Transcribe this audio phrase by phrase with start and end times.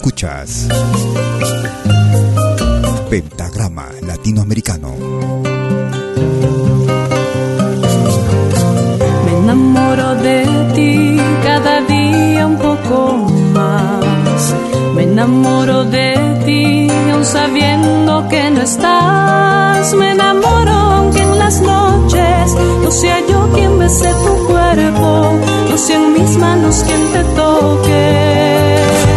[0.00, 0.66] Escuchas
[3.10, 4.94] Pentagrama Latinoamericano.
[9.24, 14.54] Me enamoro de ti cada día un poco más.
[14.94, 16.14] Me enamoro de
[16.46, 19.94] ti aún sabiendo que no estás.
[19.96, 25.32] Me enamoro aunque en las noches no sea yo quien bese tu cuerpo,
[25.68, 29.09] no sea en mis manos quien te toque.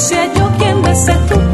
[0.00, 1.49] Sea yo quien bese tu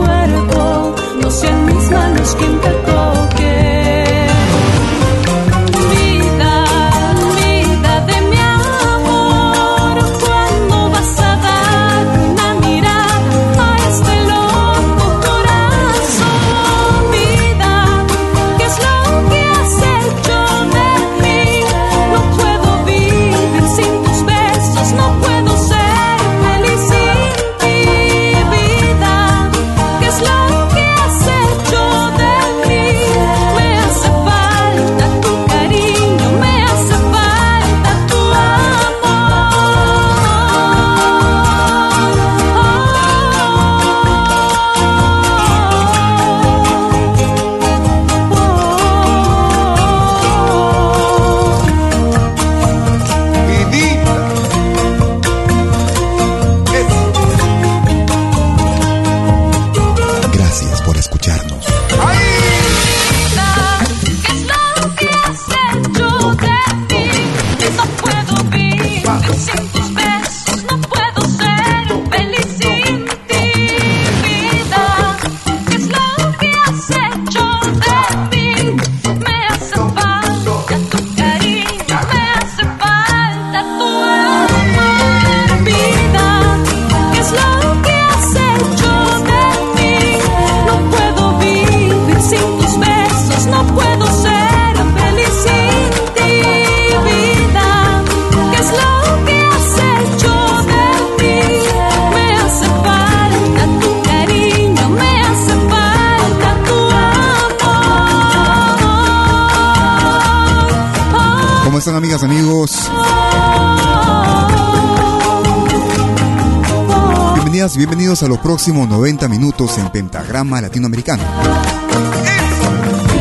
[118.26, 121.22] a los próximos 90 minutos en Pentagrama Latinoamericano.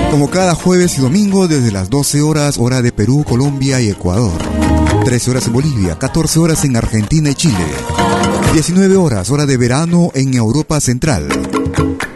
[0.10, 4.42] Como cada jueves y domingo desde las 12 horas hora de Perú, Colombia y Ecuador.
[5.04, 7.66] 13 horas en Bolivia, 14 horas en Argentina y Chile.
[8.54, 11.28] 19 horas hora de verano en Europa Central.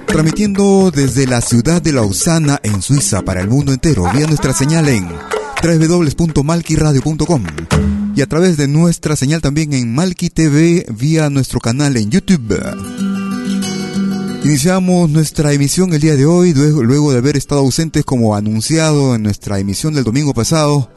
[0.07, 4.89] Transmitiendo desde la ciudad de Lausana en Suiza para el mundo entero vía nuestra señal
[4.89, 5.07] en
[5.61, 7.43] www.malquiradio.com
[8.19, 12.61] y a través de nuestra señal también en Malki TV vía nuestro canal en YouTube.
[14.43, 19.23] Iniciamos nuestra emisión el día de hoy, luego de haber estado ausentes como anunciado en
[19.23, 20.91] nuestra emisión del domingo pasado.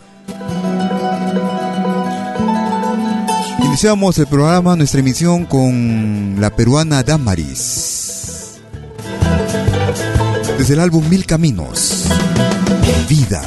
[3.62, 8.54] Iniciamos el programa, nuestra emisión con la peruana Damaris.
[10.58, 12.06] Desde el álbum Mil Caminos.
[13.08, 13.42] Vida.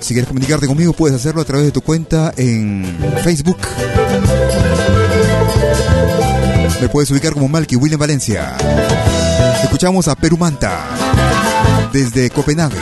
[0.00, 2.84] Si quieres comunicarte conmigo, puedes hacerlo a través de tu cuenta en
[3.22, 3.58] Facebook.
[6.80, 8.56] Me puedes ubicar como Malky William Valencia.
[9.62, 10.86] Escuchamos a Perú Manta
[11.92, 12.76] desde Copenhague.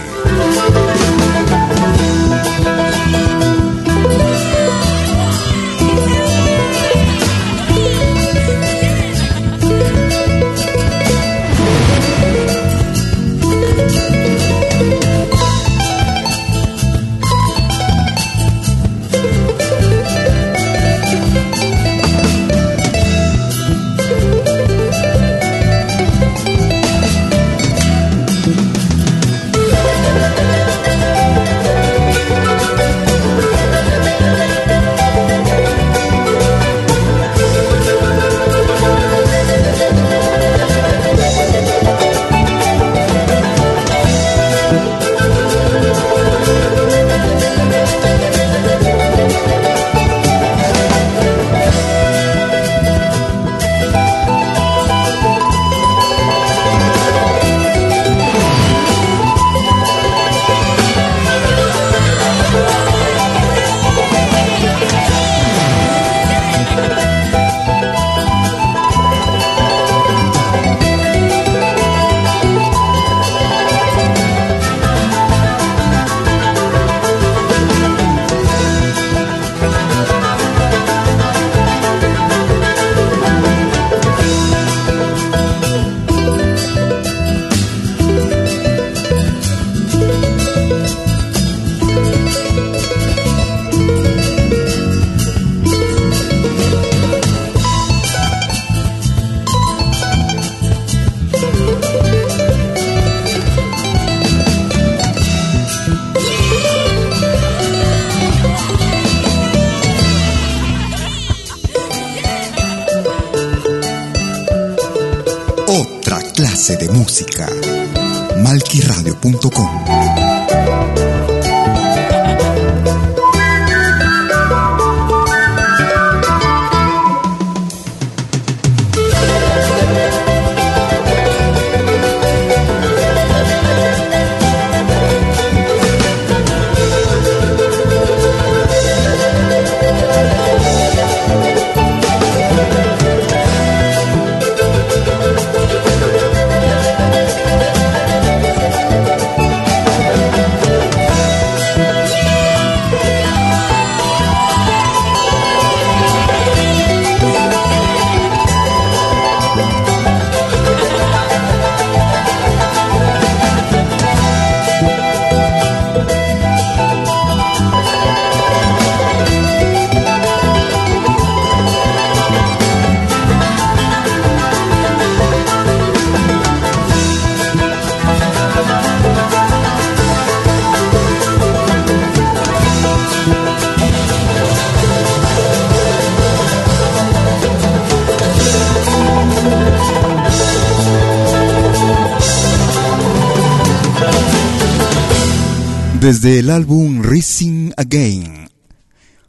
[196.01, 198.49] Desde el álbum Rising Again,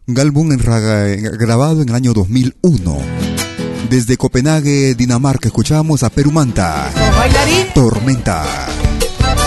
[0.07, 2.97] un álbum grabado en el año 2001.
[3.89, 6.91] Desde Copenhague, Dinamarca, escuchamos a Perumanta,
[7.73, 8.67] Tormenta,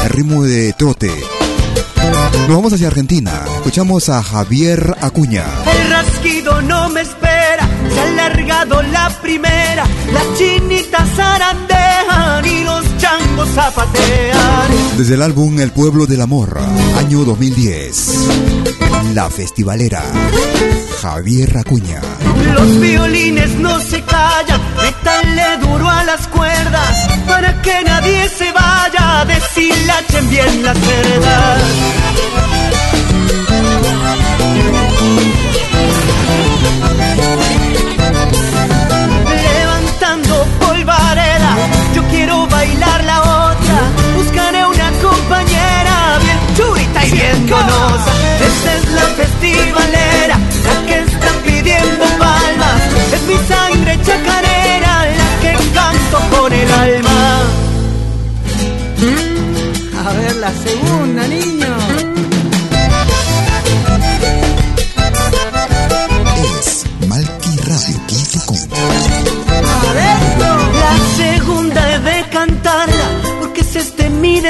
[0.04, 1.12] el ritmo de trote.
[2.48, 5.44] Nos vamos hacia Argentina, escuchamos a Javier Acuña.
[5.64, 12.91] El rasquido no me espera, se ha alargado la primera, las chinitas zarandean y los
[13.12, 14.70] chango zapatear.
[14.96, 16.58] Desde el álbum El Pueblo del Amor,
[16.96, 18.28] año 2010.
[19.14, 20.02] La Festivalera.
[21.00, 22.00] Javier Acuña.
[22.54, 29.24] Los violines no se callan, métanle duro a las cuerdas para que nadie se vaya,
[29.26, 31.62] deshilachen bien las cerdas.
[47.54, 52.80] Esta es la festivalera, la que está pidiendo palmas,
[53.12, 57.40] es mi sangre chacarera, la que canto con el alma.
[60.06, 61.61] A ver la segunda, niño.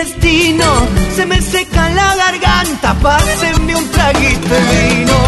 [0.05, 0.65] Destino.
[1.15, 4.61] Se me seca la garganta, pásenme un traguito de
[4.95, 5.19] vino.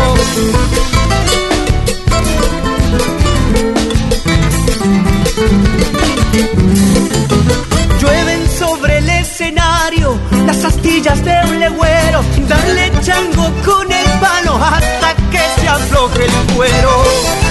[8.01, 12.21] Llueven sobre el escenario las astillas de un legüero.
[12.49, 17.44] Dale chango con el palo hasta que se afloje el cuero.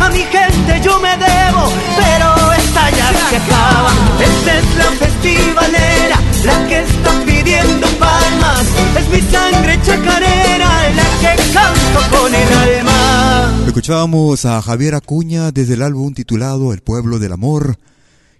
[0.00, 3.90] A mi gente yo me debo, pero esta ya se acaba.
[4.20, 8.64] Esta es la festivalera, la que está pidiendo palmas.
[8.98, 13.64] Es mi sangre chacarera, la que canto con el alma.
[13.66, 17.76] Escuchábamos a Javier Acuña desde el álbum titulado El Pueblo del Amor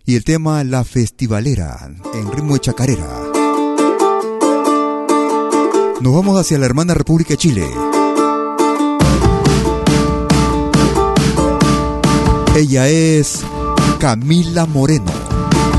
[0.04, 3.06] y el tema La Festivalera en ritmo de chacarera.
[6.00, 7.96] Nos vamos hacia la hermana República de Chile.
[12.56, 13.42] Ella es
[13.98, 15.12] Camila Moreno.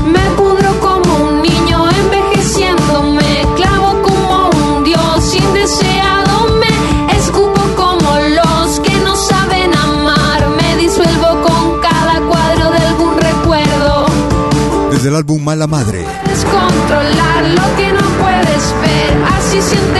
[0.06, 8.78] Me pudro como un niño envejeciéndome, clavo como un dios indeseado, me escupo como los
[8.78, 14.06] que no saben amar, me disuelvo con cada cuadro de algún recuerdo,
[14.92, 16.06] Desde el álbum Mala Madre.
[16.28, 19.97] descontrolar lo que no puedes ver, así sientes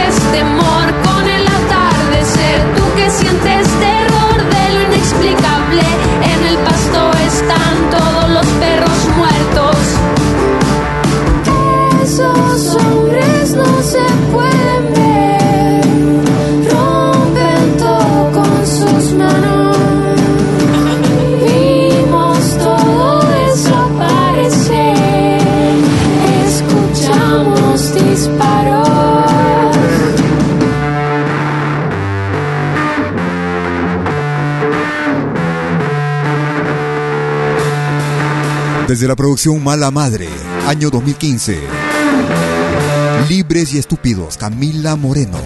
[38.98, 40.28] Desde la producción Mala Madre,
[40.66, 41.60] año 2015.
[43.28, 45.38] Libres y estúpidos, Camila Moreno.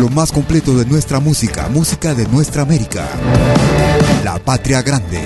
[0.00, 3.08] Lo más completo de nuestra música, música de nuestra América.
[4.22, 5.20] La patria grande.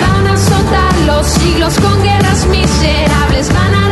[0.00, 3.54] Van a azotar los siglos con guerras miserables.
[3.54, 3.87] Van a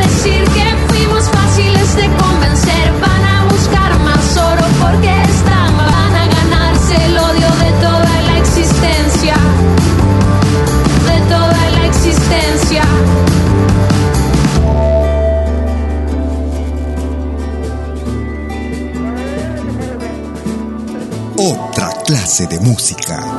[21.38, 23.35] Otra clase de música.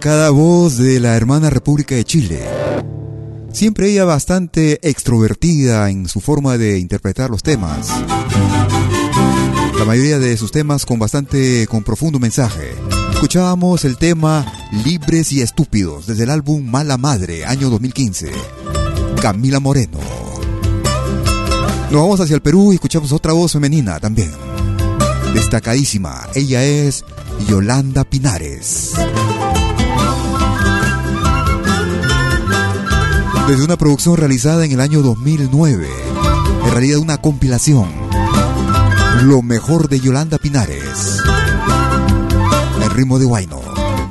[0.00, 2.40] Destacada voz de la hermana República de Chile.
[3.52, 7.90] Siempre ella bastante extrovertida en su forma de interpretar los temas.
[9.78, 12.72] La mayoría de sus temas con bastante, con profundo mensaje.
[13.12, 14.50] Escuchábamos el tema
[14.86, 18.30] Libres y Estúpidos desde el álbum Mala Madre, año 2015.
[19.20, 19.98] Camila Moreno.
[21.90, 24.32] Nos vamos hacia el Perú y escuchamos otra voz femenina también.
[25.34, 26.26] Destacadísima.
[26.34, 27.04] Ella es
[27.46, 28.94] Yolanda Pinares.
[33.50, 35.88] Desde una producción realizada en el año 2009,
[36.66, 37.88] en realidad una compilación,
[39.24, 41.20] Lo mejor de Yolanda Pinares.
[42.80, 43.60] El ritmo de Guayno,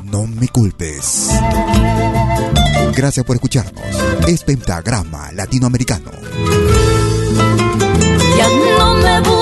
[0.03, 1.29] no me culpes.
[2.93, 3.81] Gracias por escucharnos.
[4.27, 6.11] Es Pentagrama Latinoamericano.
[8.37, 9.38] Ya no me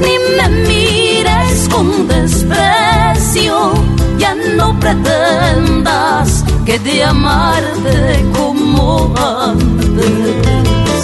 [0.00, 3.72] ni me mires con desprecio.
[4.18, 11.02] Ya no pretendas que de amarte como antes.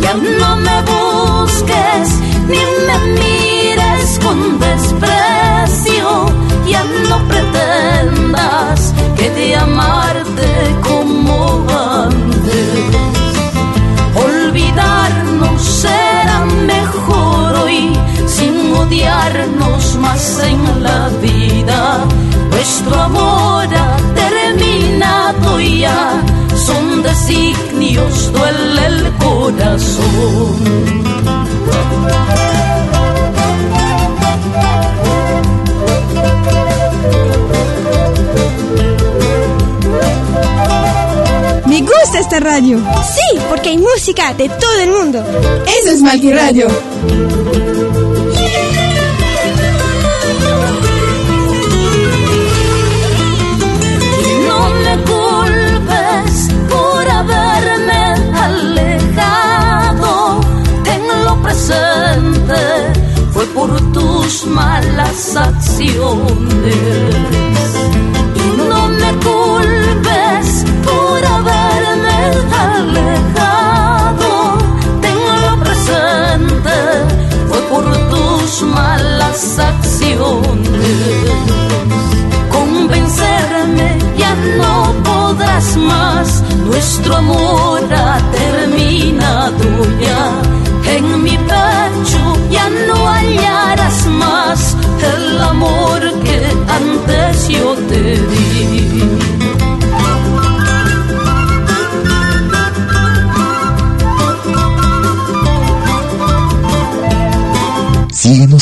[0.00, 2.08] Ya no me busques
[2.48, 6.08] ni me mires con desprecio.
[6.66, 10.35] Ya no pretendas que de amarte
[19.06, 22.04] sin odiarnos más en la vida.
[22.50, 26.22] Nuestro amor ha terminado ya,
[26.66, 30.56] son designios, duele el corazón.
[41.66, 42.78] Me gusta esta radio.
[42.78, 45.24] Sí, porque hay música de todo el mundo.
[45.80, 46.68] Eso es Malqui Radio.
[63.66, 66.76] Por tus malas acciones.
[68.56, 72.18] No me culpes por haberme
[72.68, 74.32] alejado.
[75.00, 76.76] Tenlo presente,
[77.48, 81.06] fue por tus malas acciones
[82.50, 86.42] convencerme ya no podrás más.
[86.66, 89.68] Nuestro amor ha terminado
[90.00, 90.65] ya.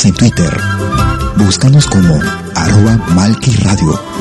[0.05, 0.57] En Twitter.
[1.37, 2.19] Búscanos como
[2.55, 4.14] arroba Malki Radio.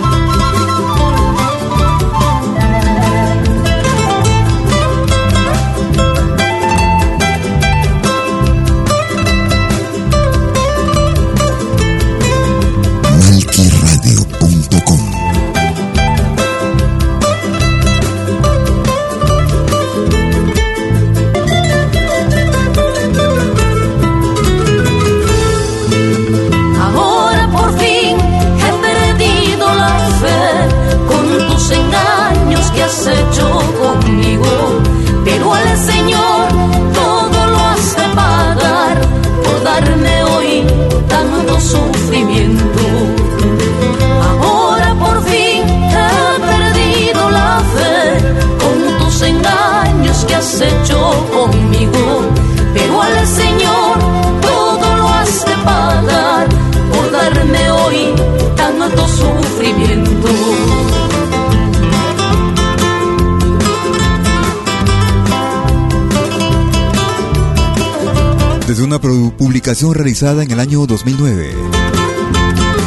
[69.53, 71.53] Publicación realizada en el año 2009.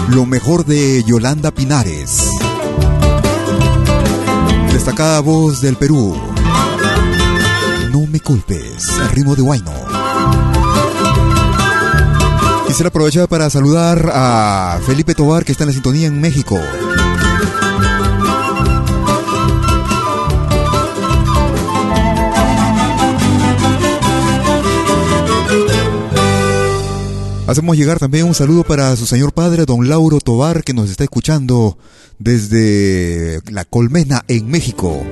[0.08, 2.28] Lo mejor de Yolanda Pinares.
[4.72, 6.20] Destacada voz del Perú.
[7.92, 9.72] No me culpes, el ritmo de Guayno.
[12.66, 16.58] Quisiera aprovechar para saludar a Felipe Tobar que está en la sintonía en México.
[27.46, 31.04] Hacemos llegar también un saludo para su señor padre, don Lauro Tobar, que nos está
[31.04, 31.78] escuchando
[32.18, 35.04] desde La Colmena, en México.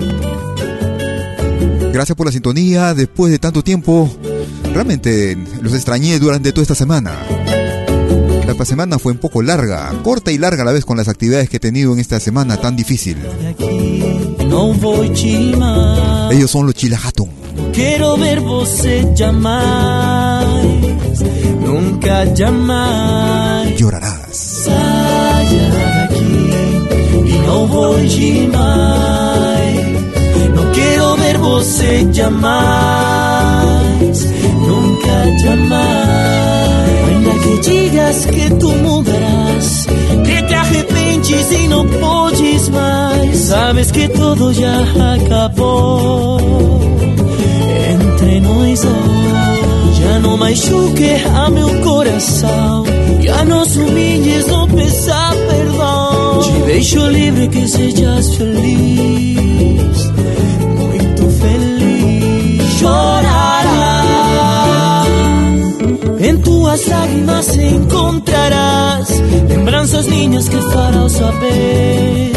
[1.92, 4.10] Gracias por la sintonía después de tanto tiempo.
[4.72, 7.16] Realmente los extrañé durante toda esta semana.
[8.58, 11.48] La semana fue un poco larga, corta y larga a la vez con las actividades
[11.48, 13.18] que he tenido en esta semana tan difícil.
[16.30, 17.44] Ellos son los Chilahatun.
[17.72, 20.44] Quiero ver você jamais,
[21.74, 23.80] nunca jamais.
[23.80, 24.36] Llorarás.
[24.64, 26.50] Saia daqui
[27.26, 29.74] e não volte mais.
[30.54, 32.44] Não quero ver você jamais,
[34.66, 37.08] nunca jamais.
[37.08, 39.86] Ainda que digas que tu mudarás,
[40.24, 43.36] que te arrependes e não podes mais.
[43.36, 44.80] Sabes que tudo já
[45.16, 46.38] acabou
[47.90, 49.23] entre nós.
[50.22, 52.84] Não machuque a meu coração,
[53.20, 56.40] já não humilhes, não peça perdão.
[56.42, 60.12] Te deixo livre que sejas feliz,
[60.76, 62.78] muito feliz.
[62.78, 63.74] Chorarás,
[66.20, 69.08] em tuas lágrimas encontrarás
[69.48, 72.32] lembranças minhas que farão saber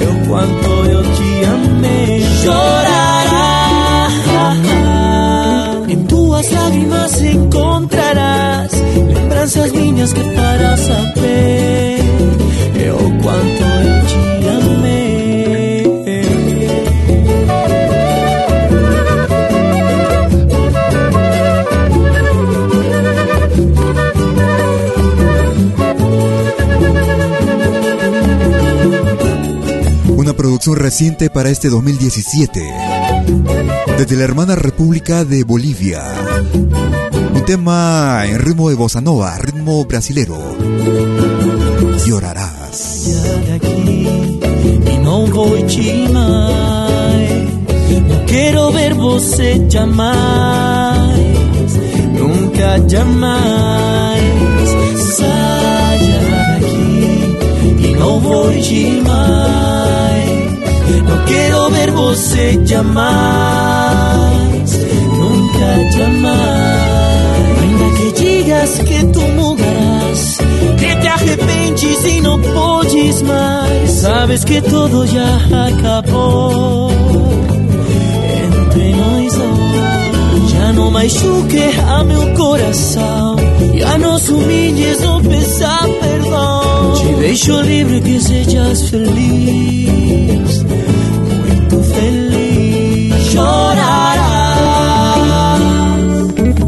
[0.00, 2.24] eu quanto eu te amei.
[2.42, 3.19] Chorarás,
[9.40, 11.59] lembranças minhas que farão saber
[30.40, 32.62] producción reciente para este 2017.
[33.98, 36.02] Desde la hermana República de Bolivia.
[37.34, 40.38] Un tema en ritmo de bossa nova, ritmo brasilero.
[42.06, 43.10] Llorarás.
[48.26, 49.68] quero ver você
[52.14, 52.78] nunca.
[61.10, 63.00] Não quero ver você jamais,
[65.18, 66.80] nunca jamais.
[67.62, 70.38] Ainda que digas que tu mudarás,
[70.78, 73.90] que te arrependes e não podes mais.
[73.90, 75.36] Sabes que tudo já
[75.68, 76.90] acabou
[78.42, 80.50] entre nós dois.
[80.52, 83.36] Já não machuque a meu coração,
[83.74, 86.92] já não humilhes, não peça perdão.
[86.94, 90.64] Te deixo livre que sejas feliz,
[91.70, 93.14] muito feliz.
[93.32, 94.30] Chorarás.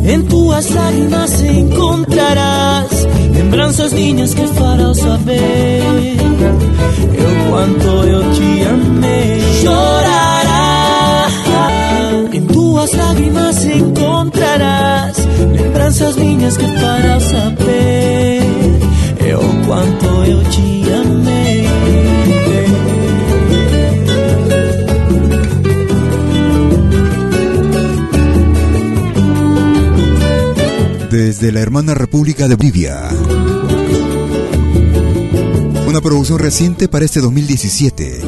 [0.05, 5.83] En tuas lágrimas encontrarás lembranças minhas que farão saber
[7.15, 9.43] eu quanto eu te amei.
[9.63, 11.33] Chorarás.
[12.33, 15.17] En tuas lágrimas encontrarás
[15.53, 18.43] lembranças minhas que farão saber
[19.27, 20.82] eu quanto eu te amei.
[31.33, 33.09] Desde la hermana República de Bolivia.
[35.89, 38.21] Una producción reciente para este 2017.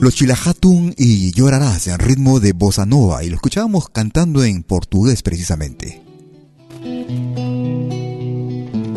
[0.00, 5.22] Los Chilahatun y Llorarás en ritmo de bossa nova y lo escuchábamos cantando en portugués
[5.22, 6.02] precisamente.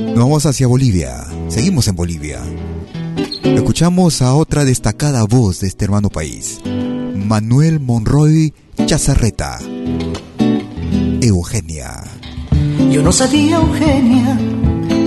[0.08, 1.24] Nos vamos hacia Bolivia.
[1.50, 2.42] Seguimos en Bolivia.
[3.44, 6.62] Escuchamos a otra destacada voz de este hermano país,
[7.16, 8.56] Manuel Monroy
[8.88, 9.60] Chazarreta.
[11.22, 12.04] Eugenia.
[12.92, 14.38] Yo no sabía, Eugenia,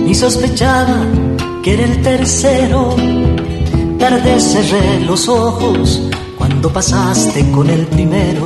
[0.05, 1.05] ni sospechaba
[1.63, 2.95] que era el tercero.
[3.97, 6.01] Tarde cerré los ojos
[6.37, 8.43] cuando pasaste con el primero.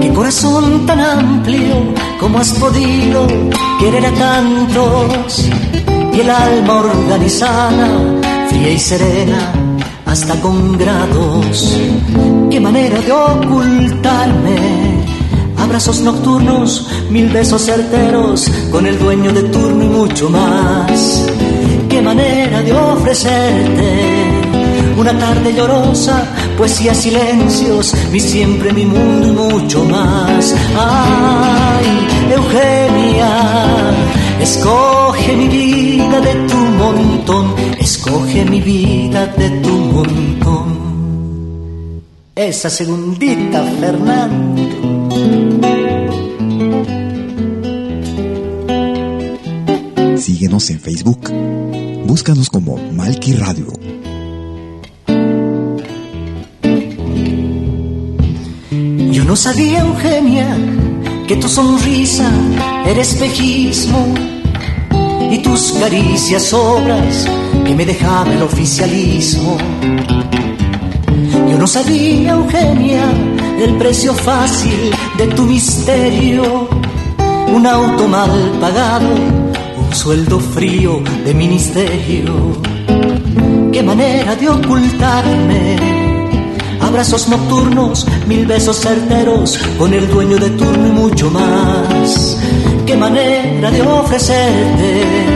[0.00, 3.26] Qué corazón tan amplio, cómo has podido
[3.80, 5.48] querer a tantos.
[6.12, 7.88] Y el alma organizada,
[8.48, 9.52] fría y serena,
[10.06, 11.76] hasta con grados.
[12.50, 15.03] Qué manera de ocultarme
[15.74, 21.26] abrazos nocturnos, mil besos certeros con el dueño de turno y mucho más.
[21.88, 24.22] Qué manera de ofrecerte
[24.96, 30.54] una tarde llorosa, poesía, silencios, mi siempre, mi mundo y mucho más.
[30.78, 33.30] Ay, Eugenia,
[34.40, 40.84] escoge mi vida de tu montón, escoge mi vida de tu montón.
[42.36, 44.93] Esa segundita, Fernando.
[50.44, 51.30] En Facebook.
[52.06, 53.66] Búscanos como Malki Radio.
[59.10, 60.54] Yo no sabía, Eugenia,
[61.26, 62.30] que tu sonrisa
[62.84, 64.14] era espejismo
[65.30, 67.26] y tus caricias obras
[67.64, 69.56] que me dejaba el oficialismo.
[71.50, 73.10] Yo no sabía, Eugenia,
[73.58, 76.68] el precio fácil de tu misterio,
[77.48, 79.43] un auto mal pagado,
[79.94, 82.60] sueldo frío de ministerio.
[83.72, 85.76] Qué manera de ocultarme
[86.80, 92.38] abrazos nocturnos, mil besos certeros con el dueño de turno y mucho más.
[92.86, 95.34] Qué manera de ofrecerte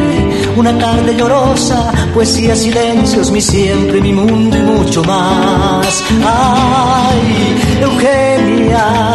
[0.56, 6.04] una tarde llorosa, poesía, silencios, mi siempre, mi mundo y mucho más.
[6.24, 9.14] Ay, Eugenia,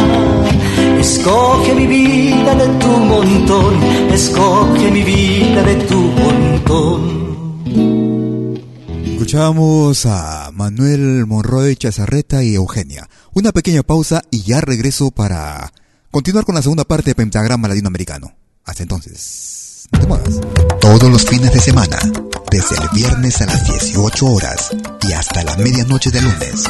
[1.03, 7.23] escoge mi vida de tu montón, escoge mi vida de tu montón.
[9.11, 13.09] Escuchamos a Manuel Monroy, Chazarreta y Eugenia.
[13.33, 15.73] Una pequeña pausa y ya regreso para
[16.09, 18.33] continuar con la segunda parte de Pentagrama Latinoamericano.
[18.63, 20.39] Hasta entonces, no te muevas.
[20.79, 21.97] Todos los fines de semana,
[22.49, 24.69] desde el viernes a las 18 horas
[25.01, 26.69] y hasta la medianoche de lunes.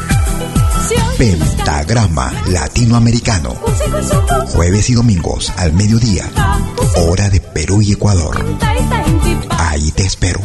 [1.17, 3.55] Pentagrama Latinoamericano.
[4.47, 6.29] Jueves y domingos al mediodía.
[6.95, 8.43] Hora de Perú y Ecuador.
[9.49, 10.39] Ahí te espero.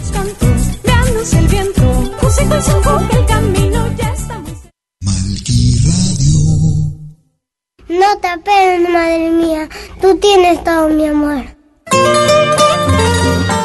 [7.88, 9.68] No te apenes, madre mía.
[10.00, 11.44] Tú tienes todo mi amor.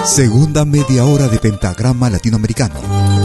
[0.06, 3.21] Segunda media hora de Pentagrama Latinoamericano.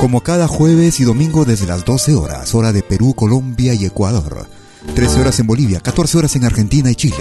[0.00, 4.46] Como cada jueves y domingo desde las 12 horas, hora de Perú, Colombia y Ecuador.
[4.94, 7.16] 13 horas en Bolivia, 14 horas en Argentina y Chile.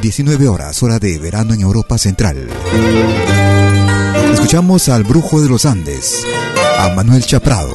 [0.00, 2.48] 19 horas, hora de verano en Europa Central.
[4.32, 6.24] Escuchamos al Brujo de los Andes,
[6.78, 7.74] a Manuel Chaprado,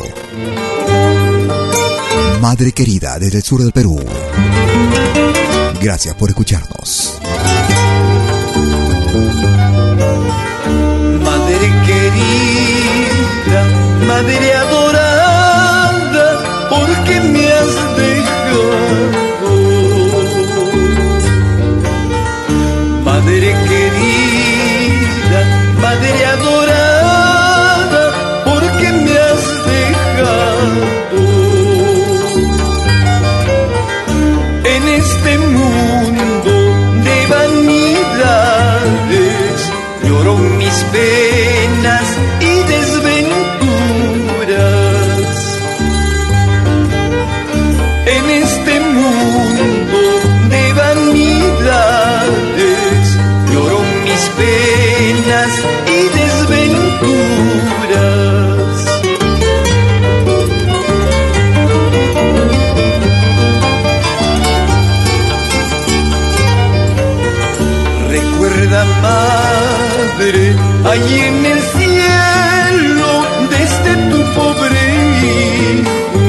[2.42, 4.00] Madre querida desde el sur del Perú.
[5.82, 7.20] Gracias por escucharnos.
[14.06, 14.85] Querida, madre
[70.96, 73.10] allí en el cielo,
[73.56, 74.82] desde tu pobre
[75.24, 76.24] hijo.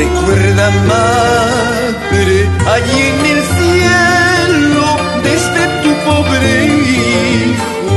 [0.00, 2.36] Recuerda, madre,
[2.74, 4.86] allí en el cielo,
[5.28, 6.50] desde tu pobre
[6.92, 7.96] hijo.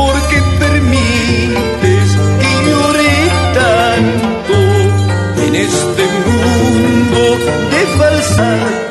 [0.00, 2.08] Porque permites
[2.40, 3.14] que llore
[3.60, 4.56] tanto
[5.46, 7.20] en este mundo
[7.72, 8.85] de falsades.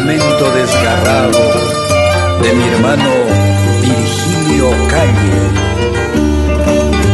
[0.00, 1.38] Lamento desgarrado
[2.42, 3.10] de mi hermano
[3.82, 5.40] Virgilio Calle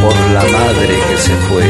[0.01, 1.65] por la madre que se fue.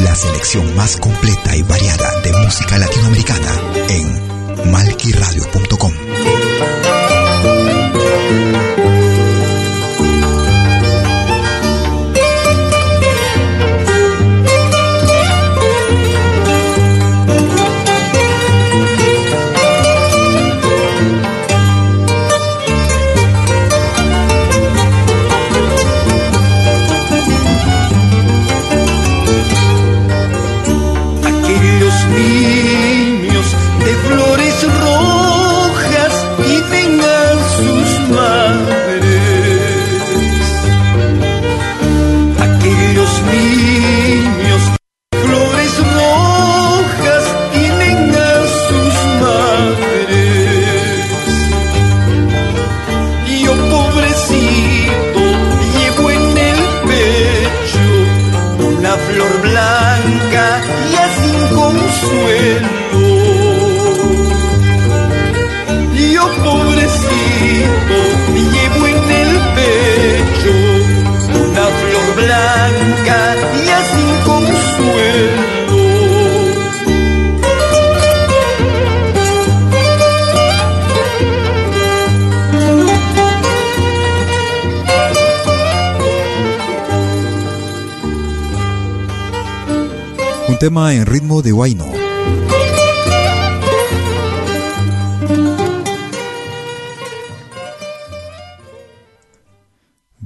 [0.00, 3.50] La selección más completa y variada de música latinoamericana
[3.88, 6.03] en malquiradio.com.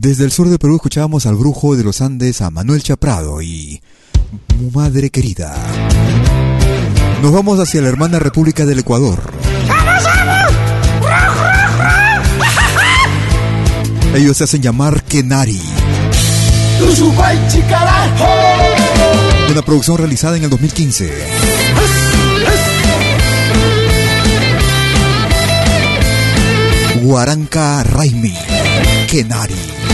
[0.09, 3.83] Desde el sur de Perú escuchábamos al brujo de los Andes, a Manuel Chaprado y
[4.57, 5.55] Mu Madre Querida.
[7.21, 9.21] Nos vamos hacia la hermana República del Ecuador.
[14.15, 15.61] Ellos se hacen llamar Kenari.
[19.51, 21.13] Una producción realizada en el 2015.
[27.03, 28.35] Guaranca Raimi,
[29.07, 29.88] Kenari.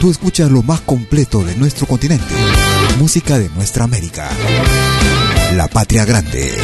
[0.00, 2.34] Tú escuchas lo más completo de nuestro continente,
[2.98, 4.28] música de nuestra América,
[5.56, 6.63] la patria grande.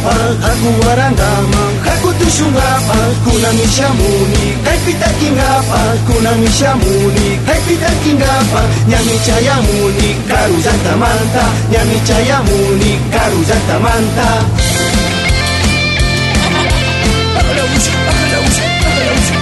[0.00, 7.60] ngapal Aku orang damang Aku tushu ngapal Kuna mishamuni Kai pita kingapal Kuna mishamuni Kai
[7.68, 12.92] pita kingapal Nyami chaya muni Karu zanta manta Nyami chaya muni.
[13.12, 14.28] Karu zanta manta
[17.40, 19.36] Ahla usha, ahla usha, ahla usha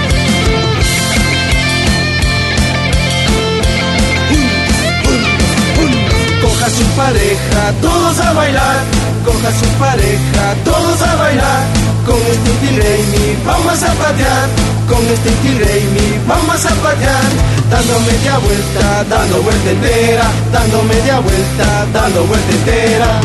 [6.42, 8.97] Coja su pareja, todos a bailar.
[9.28, 11.66] Coja su pareja, todos a bailar.
[12.06, 14.48] Con este Inti vamos a patear.
[14.88, 17.30] Con este Inti vamos a patear.
[17.70, 20.30] Dando media vuelta, dando vuelta entera.
[20.50, 23.20] Dando media vuelta, dando vuelta entera.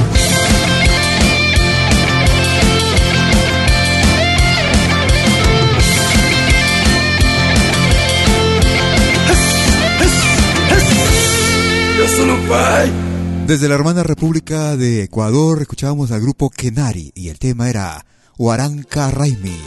[11.97, 13.02] Yo solo pai.
[13.47, 18.05] Desde la hermana República de Ecuador escuchábamos al grupo Kenari y el tema era
[18.37, 19.61] Huaranca Raimi.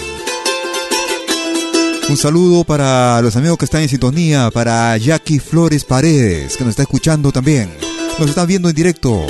[2.08, 6.70] Un saludo para los amigos que están en sintonía, para Jackie Flores Paredes, que nos
[6.70, 7.70] está escuchando también.
[8.18, 9.26] Nos está viendo en directo.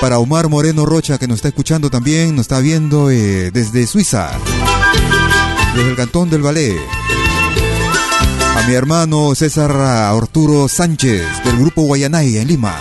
[0.00, 4.30] Para Omar Moreno Rocha, que nos está escuchando también, nos está viendo eh, desde Suiza.
[5.74, 6.78] desde el cantón del Ballet.
[8.56, 12.78] A mi hermano César Arturo Sánchez del grupo Guayanay en Lima.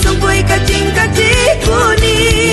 [0.00, 0.42] Sungguh
[1.16, 1.30] de
[1.64, 2.47] cuni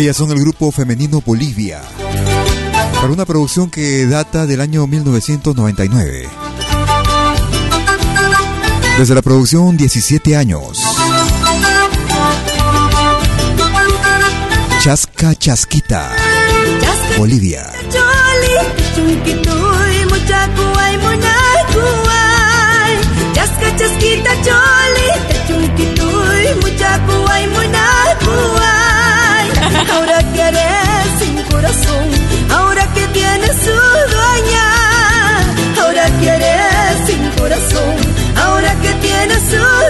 [0.00, 1.82] Ellas son el grupo femenino Bolivia.
[2.94, 6.26] Para una producción que data del año 1999.
[8.96, 10.80] Desde la producción 17 años.
[14.82, 16.16] Chasca Chasquita.
[17.18, 17.70] Bolivia.
[23.34, 25.08] Chasca, chasquita, choli,
[25.46, 28.59] chunquituy, muchacuay, munacuay.
[29.88, 32.06] Ahora que eres sin corazón,
[32.50, 33.78] ahora que tienes su
[34.16, 34.66] dueña.
[35.82, 37.96] Ahora que eres sin corazón,
[38.36, 39.89] ahora que tienes su dueña.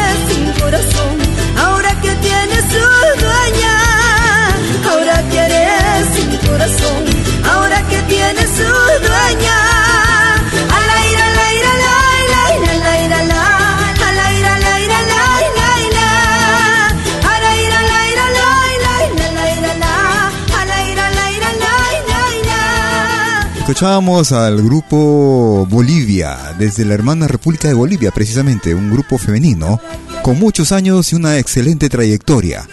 [23.81, 29.79] Escuchábamos al grupo Bolivia, desde la hermana República de Bolivia, precisamente, un grupo femenino
[30.21, 32.69] con muchos años y una excelente trayectoria.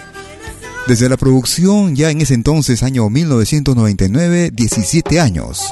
[0.87, 5.71] Desde la producción, ya en ese entonces, año 1999, 17 años.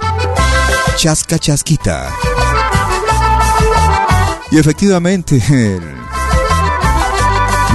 [0.97, 2.14] Chasca Chasquita.
[4.51, 5.43] Y efectivamente,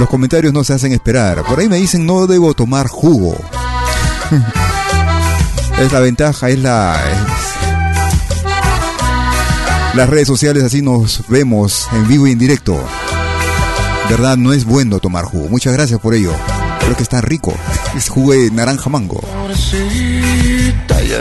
[0.00, 1.44] los comentarios no se hacen esperar.
[1.44, 3.36] Por ahí me dicen no debo tomar jugo.
[5.78, 7.00] es la ventaja, es la...
[9.94, 12.82] las redes sociales así nos vemos en vivo y en directo.
[14.08, 14.36] ¿Verdad?
[14.36, 15.48] No es bueno tomar jugo.
[15.48, 16.32] Muchas gracias por ello.
[16.80, 17.54] Creo que está rico.
[17.96, 19.20] Es jugo de naranja mango.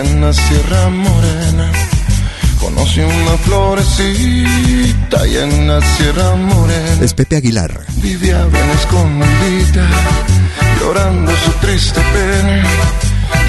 [0.01, 1.71] en la Sierra Morena.
[2.59, 7.01] Conocí una florecita allá en la Sierra Morena.
[7.01, 7.85] Es Pepe Aguilar.
[7.97, 9.89] Vivía bien escondida,
[10.79, 12.63] llorando su triste pena.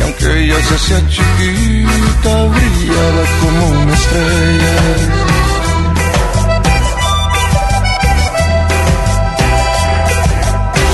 [0.04, 4.76] Aunque ella se hacía chiquita, brillaba como una estrella.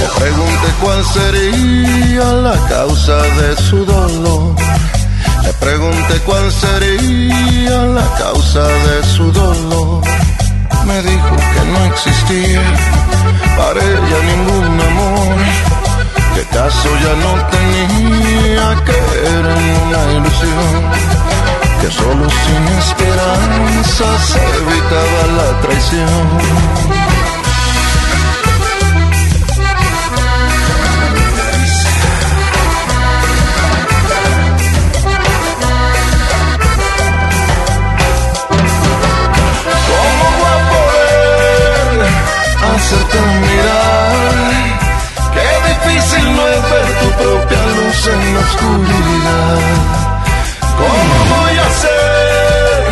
[0.01, 4.55] Le pregunté cuál sería la causa de su dolor.
[5.45, 10.03] Le pregunté cuál sería la causa de su dolor.
[10.87, 12.63] Me dijo que no existía
[13.57, 15.78] para ella ningún amor.
[16.59, 18.97] Que caso ya no tenía, que
[19.39, 19.55] era
[19.87, 20.73] una ilusión.
[21.81, 27.18] Que solo sin esperanza se evitaba la traición.
[48.13, 49.59] En la oscuridad.
[50.81, 52.83] ¿Cómo voy a hacer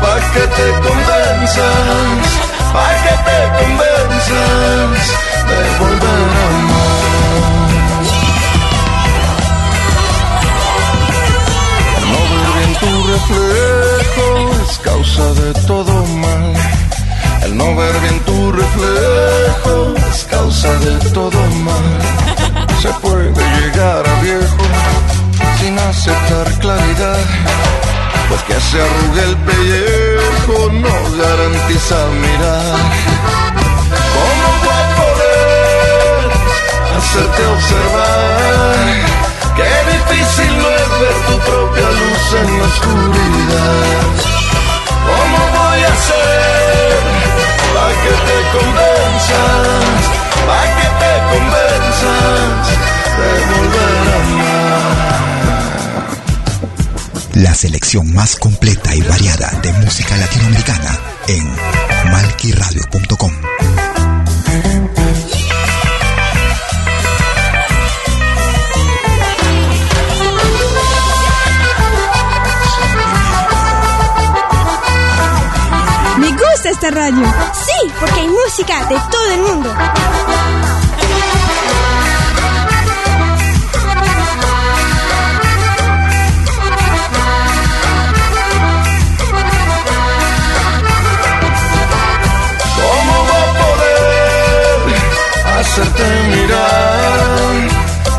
[0.00, 2.24] para que te convenzas?
[2.72, 5.02] Para que te convenzas
[5.50, 7.00] de volver a amar.
[12.10, 14.26] No ver bien tu reflejo
[14.62, 15.94] es causa de todo
[16.24, 16.52] mal.
[17.44, 21.88] El no ver bien tu reflejo es causa de todo mal.
[22.82, 24.64] Se puede llegar a viejo
[25.58, 27.18] sin aceptar claridad.
[28.28, 32.78] Pues que se arrugue el pellejo no garantiza mirar.
[34.16, 36.20] ¿Cómo voy a poder
[36.96, 38.76] hacerte observar?
[39.56, 44.06] Qué difícil no es ver tu propia luz en la oscuridad.
[45.08, 47.19] ¿Cómo voy a hacer
[57.34, 63.32] La selección más completa y variada de música latinoamericana en malquiradio.com.
[76.70, 77.24] esta radio.
[77.52, 79.74] Sí, porque hay música de todo el mundo.
[92.76, 94.80] ¿Cómo va a poder
[95.58, 97.50] hacerte mirar?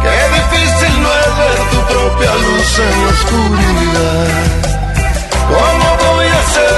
[0.04, 4.28] Qué difícil no es ver tu propia luz en la oscuridad.
[5.47, 6.70] ¿Cómo voy a hacer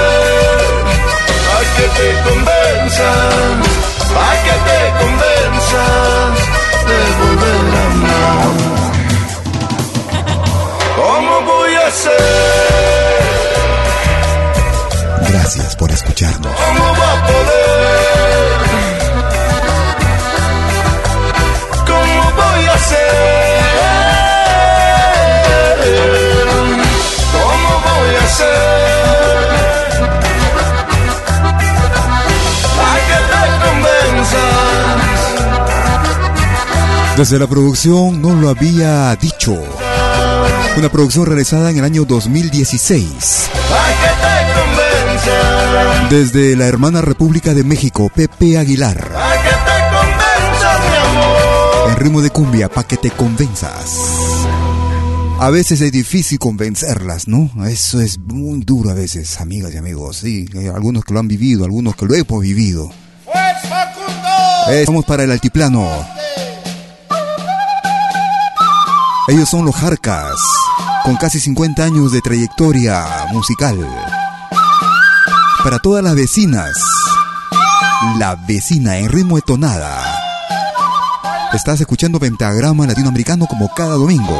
[2.94, 4.12] convenzas?
[4.14, 6.34] Para que te convenzas
[6.88, 8.52] de volver a amar.
[10.96, 12.12] ¿Cómo voy a hacer?
[15.28, 16.52] Gracias por escucharnos.
[16.52, 18.58] ¿Cómo va a poder?
[21.86, 23.04] ¿Cómo voy a hacer?
[27.32, 28.83] ¿Cómo voy a hacer?
[37.16, 39.56] Desde la producción no lo había dicho.
[40.76, 43.50] Una producción realizada en el año 2016.
[43.70, 46.10] Para que te convenzas.
[46.10, 49.12] Desde la hermana República de México, Pepe Aguilar.
[51.88, 53.96] En ritmo de cumbia, pa' que te convenzas.
[55.38, 57.48] A veces es difícil convencerlas, ¿no?
[57.64, 60.16] Eso es muy duro a veces, amigas y amigos.
[60.16, 62.90] Sí, hay algunos que lo han vivido, algunos que lo hemos vivido.
[64.68, 66.13] Estamos para el altiplano.
[69.26, 70.36] Ellos son los Jarcas,
[71.02, 73.78] con casi 50 años de trayectoria musical.
[75.62, 76.74] Para todas las vecinas,
[78.18, 80.04] la vecina en ritmo de tonada.
[81.54, 84.38] Estás escuchando Pentagrama Latinoamericano como cada domingo.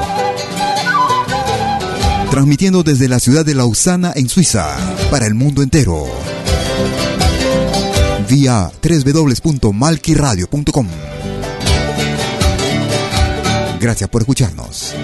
[2.30, 4.68] Transmitiendo desde la ciudad de Lausana en Suiza
[5.10, 6.04] para el mundo entero.
[8.28, 10.88] Vía www.malquiradio.com.
[13.84, 14.94] Gracias por escucharnos.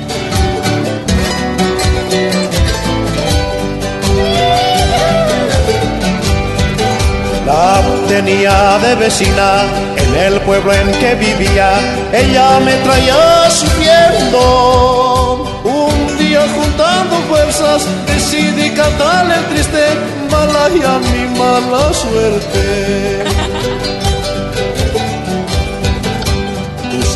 [7.45, 9.65] La tenía de vecina
[9.99, 11.79] en el pueblo en que vivía.
[12.11, 15.45] Ella me traía sufriendo.
[15.63, 19.85] Un día juntando fuerzas decidí cantarle triste
[20.31, 23.40] malaya mi mala suerte.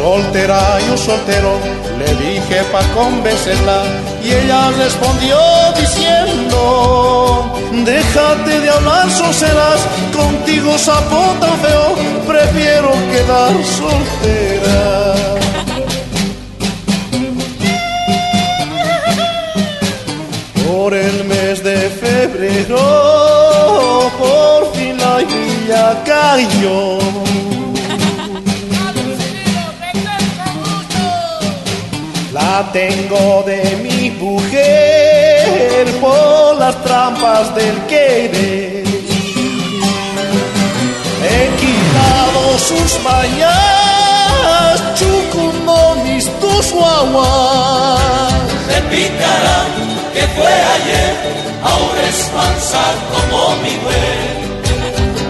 [0.05, 1.53] Soltera, yo soltero,
[1.99, 3.81] le dije pa' convencerla
[4.23, 5.39] y ella respondió
[5.81, 9.81] diciendo Déjate de hablar soseras,
[10.15, 11.23] contigo sapo
[11.63, 11.87] feo,
[12.27, 15.15] prefiero quedar soltera.
[20.67, 22.83] Por el mes de febrero,
[24.19, 27.04] por fin la lluvia cayó.
[32.63, 38.85] Tengo de mi mujer por las trampas del querer.
[41.27, 48.31] He quitado sus mañas, chucunomis, tus guaguas.
[48.69, 49.71] Te picarán
[50.15, 51.15] que fue ayer,
[51.61, 54.27] ahora es mansa como mi güey.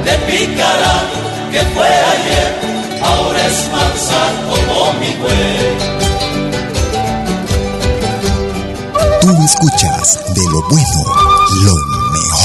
[0.05, 1.07] Te picarán
[1.51, 2.51] que fue ayer,
[3.03, 6.04] ahora es mansa como mi güey.
[9.45, 11.05] Escuchas de lo bueno,
[11.65, 11.75] lo
[12.13, 12.44] mejor.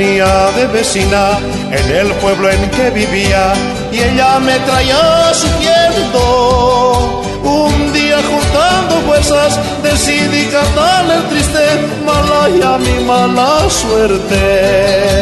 [0.00, 1.38] Tenía de vecina
[1.70, 3.52] en el pueblo en que vivía
[3.92, 7.22] y ella me traía sufriendo.
[7.42, 11.64] Un día juntando fuerzas decidí cantarle el triste
[12.06, 15.20] Malaya mi mala suerte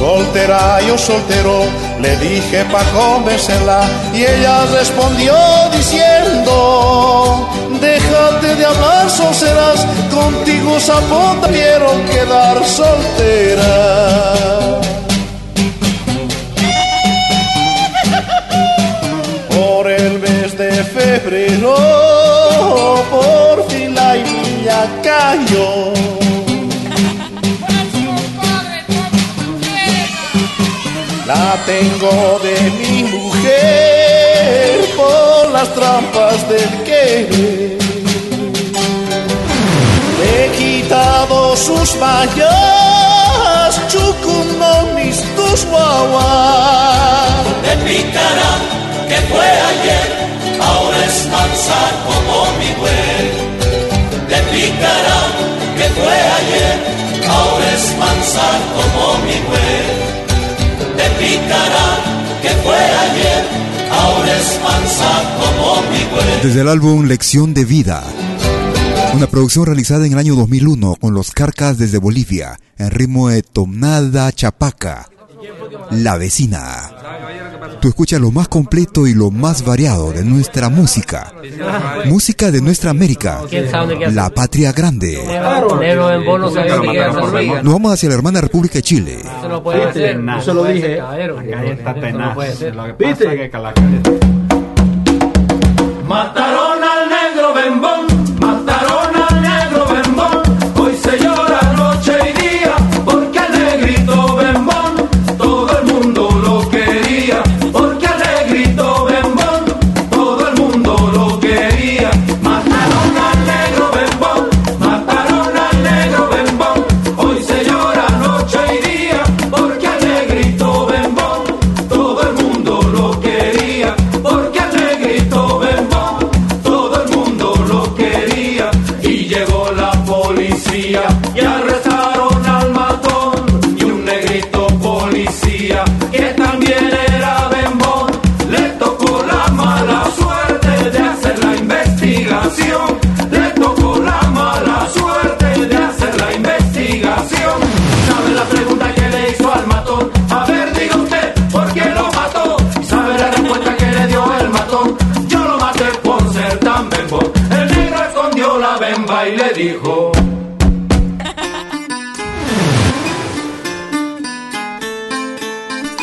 [0.00, 1.64] soltera, yo soltero,
[2.00, 3.82] le dije pa' convencerla
[4.14, 5.34] y ella respondió
[5.76, 7.49] diciendo,
[8.20, 13.74] déjate de hablar, serás contigo zapota, quiero quedar soltera.
[19.48, 21.74] Por el mes de febrero,
[23.10, 25.92] por fin la niña cayó.
[31.26, 37.79] La tengo de mi mujer por las trampas del querer.
[40.32, 47.44] He quitado sus mallas, chucuno mis tus guaguas.
[47.66, 48.52] De picará
[49.08, 50.08] que fue ayer,
[50.60, 53.24] ahora es mansa como mi güey.
[54.32, 55.20] De picará
[55.78, 56.76] que fue ayer,
[57.28, 60.10] ahora es mansa como mi güey
[61.00, 61.88] de picará
[62.42, 63.42] que fue ayer,
[63.90, 66.42] ahora es mansa como mi güey.
[66.42, 68.02] Desde el álbum Lección de Vida,
[69.14, 73.42] una producción realizada en el año 2001 con los Carcas desde Bolivia, en ritmo de
[73.42, 75.08] Tomnada Chapaca,
[75.90, 76.90] La Vecina.
[77.80, 81.32] Tú escuchas lo más completo y lo más variado de nuestra música.
[82.04, 83.40] Música de nuestra América,
[84.12, 85.18] la patria grande.
[87.62, 89.18] Nos vamos hacia la hermana República de Chile.
[90.38, 90.98] Eso lo dije.
[91.72, 92.36] está tenaz.
[92.98, 93.50] ¿Viste?
[96.06, 98.09] Mataron al negro bembón,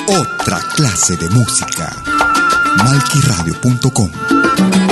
[0.08, 1.91] Otra clase de música.
[2.78, 4.87] Malquiradio.com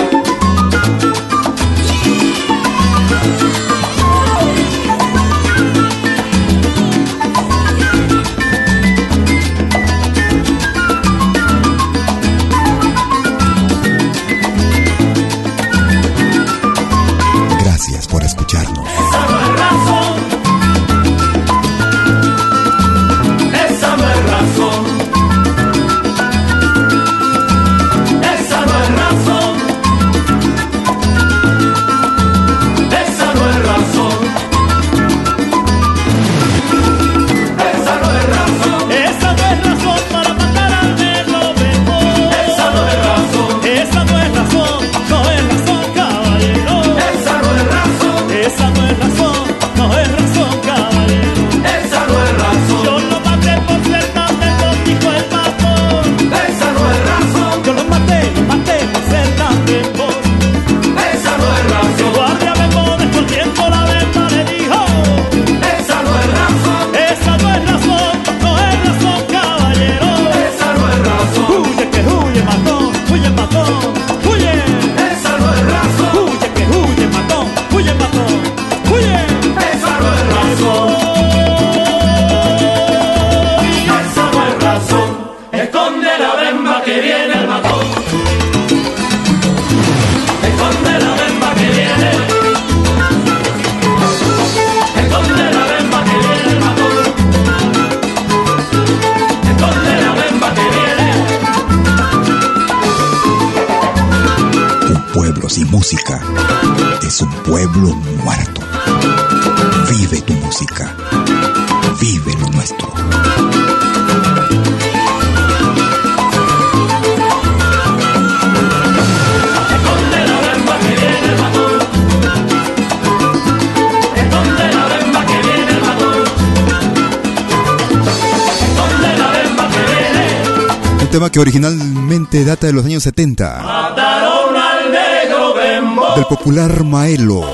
[131.36, 133.62] que originalmente data de los años 70.
[133.62, 136.16] Mataron al negro bembo.
[136.16, 137.46] Del popular Maelo.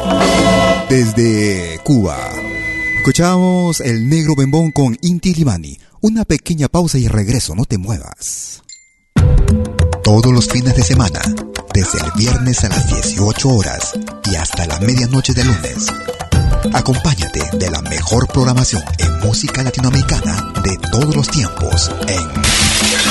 [0.87, 2.15] Desde Cuba.
[2.97, 5.79] Escuchamos el negro bembón con Inti Limani.
[5.99, 8.61] Una pequeña pausa y regreso, no te muevas.
[10.03, 11.19] Todos los fines de semana,
[11.73, 13.93] desde el viernes a las 18 horas
[14.31, 15.87] y hasta la medianoche de lunes.
[16.71, 23.10] Acompáñate de la mejor programación en música latinoamericana de todos los tiempos en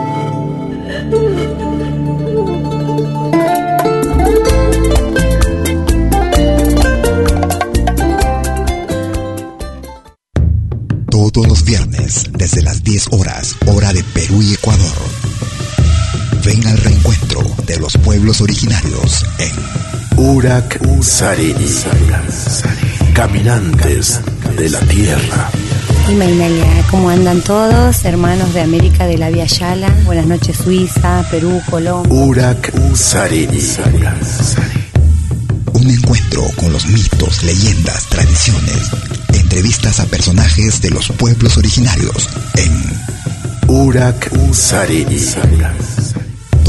[20.31, 21.67] En Urak Sariri.
[23.13, 24.21] Caminantes
[24.57, 25.49] de la tierra.
[26.09, 28.05] Imainalia, ¿cómo andan todos?
[28.05, 29.89] Hermanos de América de la Via Yala.
[30.05, 32.13] Buenas noches, Suiza, Perú, Colombia.
[32.13, 33.61] Urak Sariri.
[35.73, 38.89] Un encuentro con los mitos, leyendas, tradiciones,
[39.33, 42.71] entrevistas a personajes de los pueblos originarios en
[43.67, 45.19] Urak Sariri.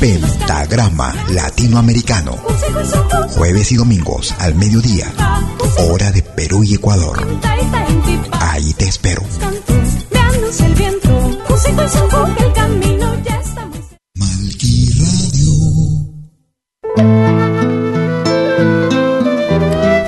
[0.00, 2.36] Pentagrama Latinoamericano.
[3.30, 5.12] Jueves y domingos al mediodía.
[5.78, 7.26] Hora de Perú y Ecuador.
[8.32, 9.22] Ahí te espero.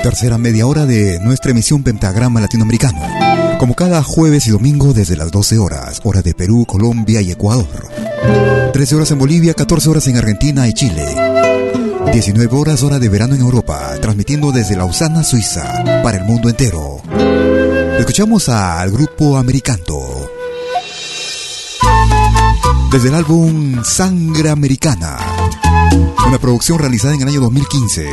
[0.03, 3.46] Tercera media hora de nuestra emisión Pentagrama Latinoamericano.
[3.59, 7.89] Como cada jueves y domingo desde las 12 horas, hora de Perú, Colombia y Ecuador.
[8.73, 11.05] 13 horas en Bolivia, 14 horas en Argentina y Chile.
[12.13, 17.01] 19 horas hora de verano en Europa, transmitiendo desde Lausana, Suiza, para el mundo entero.
[17.99, 20.31] Escuchamos al grupo Americanto.
[22.93, 25.17] Desde el álbum Sangre Americana,
[26.27, 28.11] una producción realizada en el año 2015.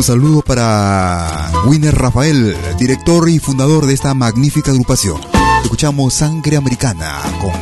[0.00, 5.20] Un saludo para Winner Rafael, director y fundador de esta magnífica agrupación.
[5.62, 7.52] Escuchamos Sangre Americana con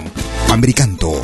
[0.55, 1.21] Americanto.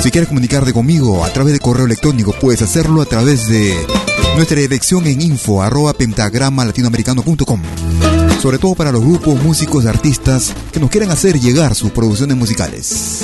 [0.00, 3.76] Si quieres comunicarte conmigo a través de correo electrónico, puedes hacerlo a través de
[4.36, 5.62] nuestra dirección en info
[5.98, 7.60] pentagrama latinoamericano.com.
[8.40, 13.20] sobre todo para los grupos, músicos, artistas que nos quieran hacer llegar sus producciones musicales.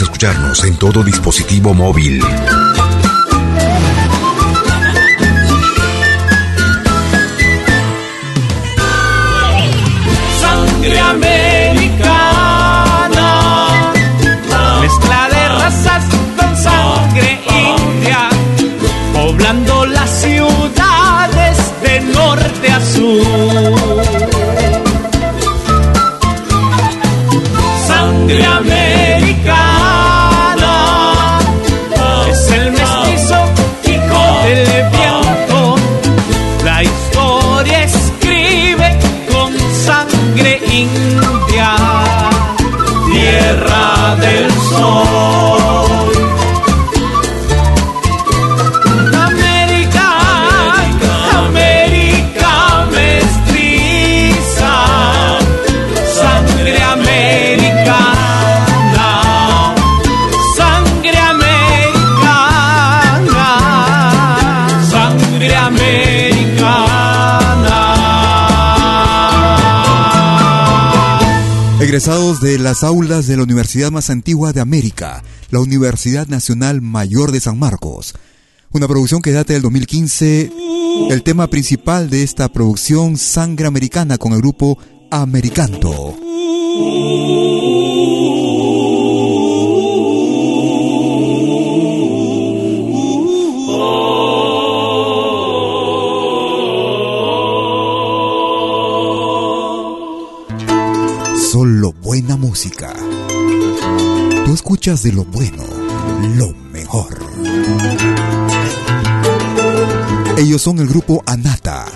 [0.00, 2.20] Escucharnos en todo dispositivo móvil.
[40.76, 41.74] India,
[43.10, 45.15] tierra del sol.
[71.96, 77.32] Egresados de las aulas de la universidad más antigua de América, la Universidad Nacional Mayor
[77.32, 78.12] de San Marcos.
[78.70, 80.52] Una producción que data del 2015.
[81.08, 84.76] El tema principal de esta producción, Sangre Americana, con el grupo
[85.10, 86.14] Americanto.
[101.56, 102.92] Solo buena música.
[104.44, 105.64] Tú escuchas de lo bueno,
[106.36, 107.18] lo mejor.
[110.36, 111.86] Ellos son el grupo Anata.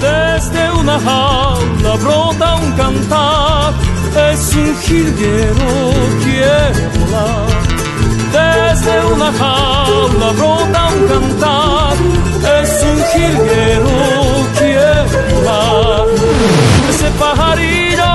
[0.00, 3.74] Desde una jaula brota un cantar,
[4.32, 5.92] es un jilguero
[6.24, 7.55] quiere volar.
[8.36, 11.96] Desde una jaula brota un cantar,
[12.60, 13.96] es un jilguero
[14.58, 16.06] quiere volar.
[16.90, 18.12] Ese pajarillo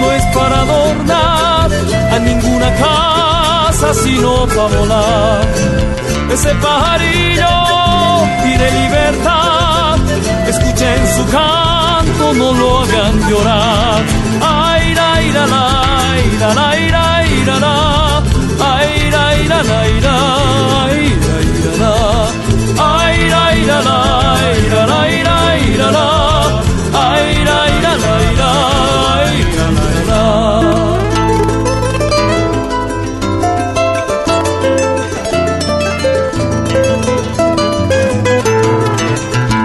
[0.00, 1.68] no es para adornar
[2.14, 5.46] a ninguna casa sino para volar.
[6.32, 7.54] Ese pajarillo
[8.42, 9.98] pide libertad,
[10.48, 14.02] escuchen su canto, no lo hagan llorar.
[14.40, 15.84] Ay, la, la, la, la.
[16.40, 16.70] La, la,
[17.46, 17.94] la, la.
[18.24, 18.33] La,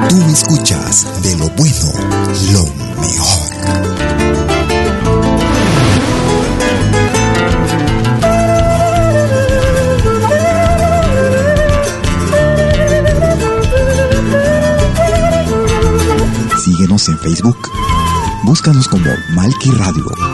[0.09, 1.91] Tú me escuchas de lo bueno,
[2.53, 2.78] lo
[17.07, 17.57] en Facebook.
[18.43, 20.28] Búscanos como Malki Radio.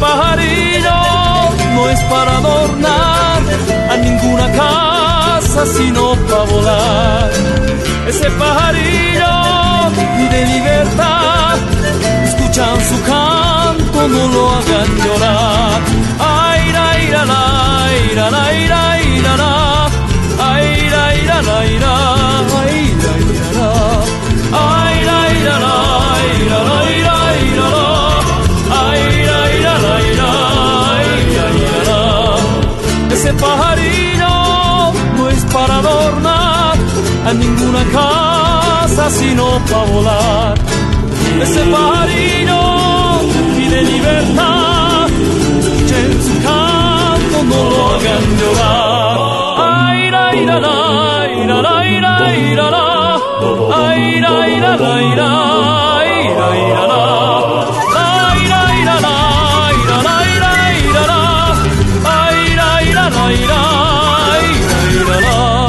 [0.00, 0.98] Pajarillo
[1.74, 3.40] no es para adornar
[3.90, 7.30] a ninguna casa, sino para volar.
[8.08, 9.36] Ese pajarillo
[10.30, 11.56] de libertad,
[12.24, 15.80] escuchan su canto, no lo hagan llorar.
[16.18, 19.88] Ay, ra, ira, la, ira, la, ira, ira, la.
[20.38, 22.05] Ra, ira, la,
[33.26, 36.76] Ese pajarillo no es para adornar
[37.26, 40.54] a ninguna casa, sino para volar.
[41.42, 42.60] Ese pajarillo
[43.56, 45.08] pide libertad,
[45.58, 49.18] escuchen su canto, no lo hagan llorar.
[49.58, 49.72] Ra,
[50.06, 50.76] ira, la,
[51.62, 53.20] la, ira, la.
[53.74, 55.28] Ay, la, ira, ira,
[56.68, 57.35] ira, la.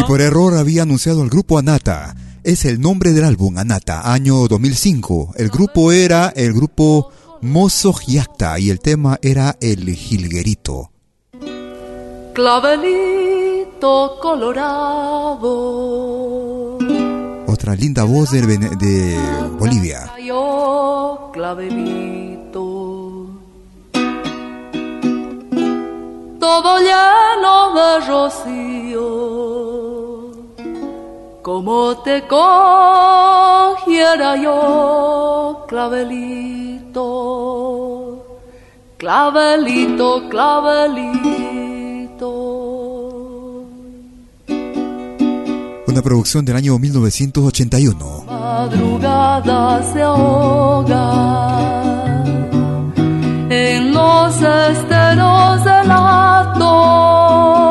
[0.08, 2.16] Por error había anunciado al grupo Anata.
[2.44, 5.34] Es el nombre del álbum Anata, año 2005.
[5.36, 7.12] El grupo era el grupo
[7.42, 10.92] Mozo Giacta y el tema era El Jilguerito.
[12.34, 15.58] Clavelito colorado.
[17.48, 19.20] Otra linda voz de,
[19.60, 20.14] Bolivia.
[20.26, 22.64] Yo clavelito.
[26.40, 29.77] Todo lleno de rocío.
[31.48, 37.08] Como te cogiera yo, clavelito.
[38.98, 42.28] Clavelito, clavelito.
[45.88, 48.26] Una producción del año 1981.
[48.26, 51.46] madrugada se ahoga
[53.50, 57.67] en los esteros del hato.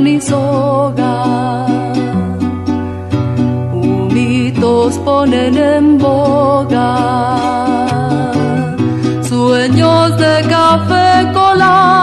[0.00, 1.66] Pica ni soga.
[3.72, 6.90] Humitos ponen en boga
[9.28, 11.99] sueños de café colado,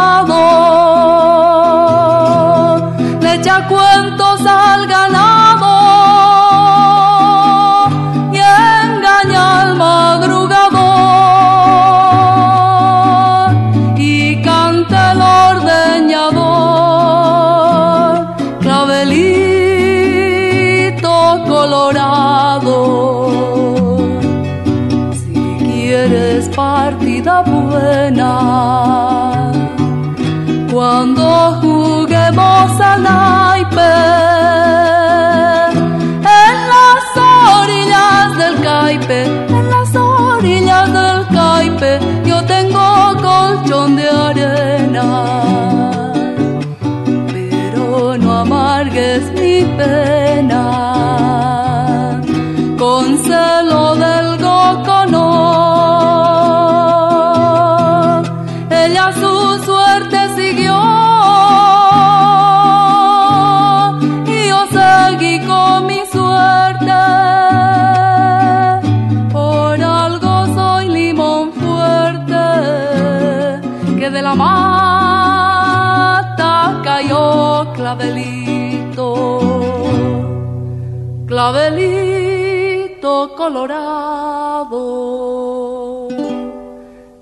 [83.48, 84.84] colorado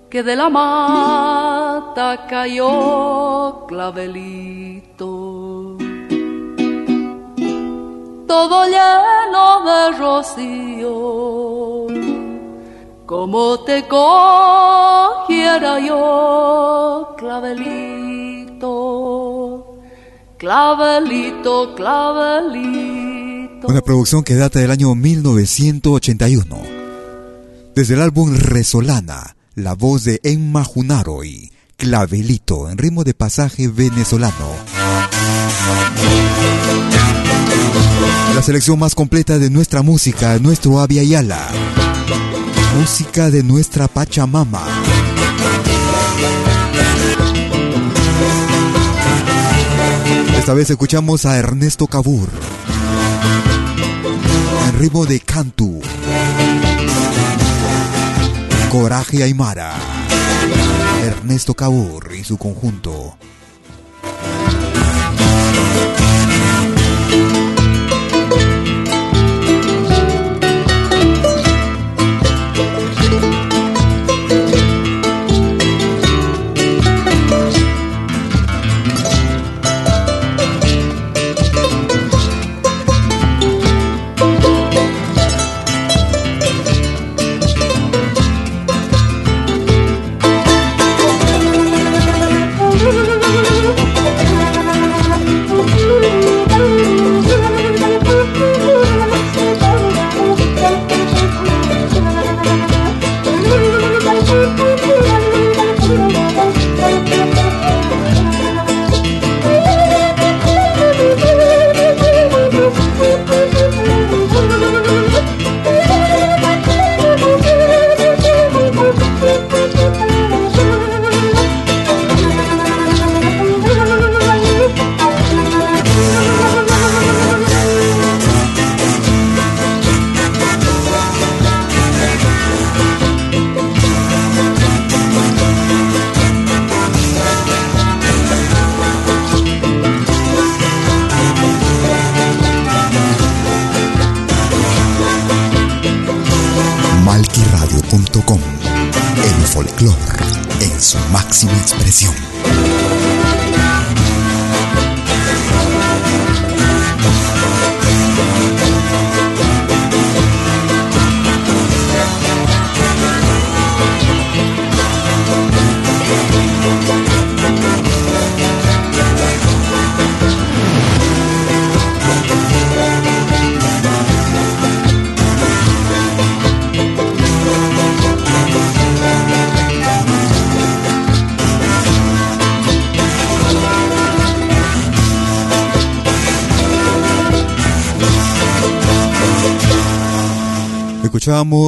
[0.10, 5.08] que de la mata cayó clavelito.
[8.26, 11.86] Todo lleno de rocío
[13.06, 18.74] como te cogiera yo clavelito
[20.40, 23.05] clavelito clavelito
[23.68, 26.62] una producción que data del año 1981.
[27.76, 33.68] Desde el álbum Resolana, la voz de Emma Junaro y Clavelito en ritmo de pasaje
[33.68, 34.50] venezolano.
[38.36, 41.48] La selección más completa de nuestra música, nuestro Avia Yala.
[42.80, 44.64] Música de nuestra Pachamama.
[50.38, 52.30] Esta vez escuchamos a Ernesto Cabur
[54.68, 55.82] en ritmo de Cantu.
[58.72, 59.74] Coraje Aymara.
[61.04, 63.18] Ernesto Cabur y su conjunto.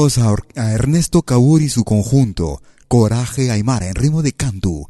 [0.07, 4.87] A, Ernesto Cabur y su conjunto, Coraje Aymara, en ritmo de cantu.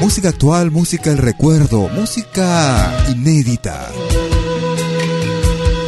[0.00, 3.92] Música actual, música del recuerdo, música inédita.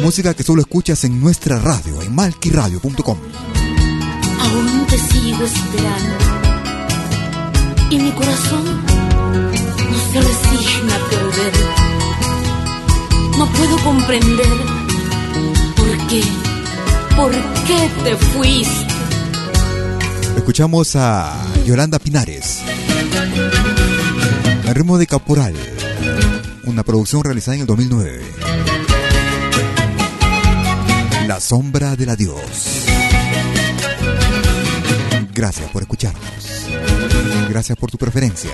[0.02, 3.18] Música que solo escuchas en nuestra radio, en malquiradio.com.
[4.40, 6.16] Aún te sigo esperando.
[7.88, 11.95] Y mi corazón no se resigna a perder.
[13.38, 14.46] No puedo comprender
[15.76, 16.22] por qué,
[17.14, 18.86] por qué te fuiste.
[20.36, 22.62] Escuchamos a Yolanda Pinares.
[24.64, 25.54] El ritmo de Caporal.
[26.64, 28.22] Una producción realizada en el 2009.
[31.26, 32.86] La sombra del adiós.
[35.34, 36.22] Gracias por escucharnos.
[37.50, 38.52] Gracias por tu preferencia.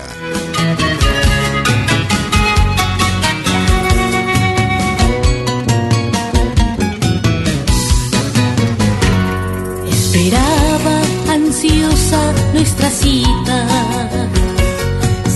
[10.14, 11.01] Esperaba
[11.32, 13.66] ansiosa nuestra cita.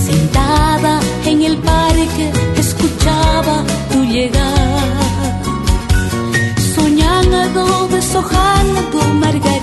[0.05, 5.41] Sentada en el parque escuchaba tu llegar.
[6.75, 9.56] Soñando, deshojando margaritas.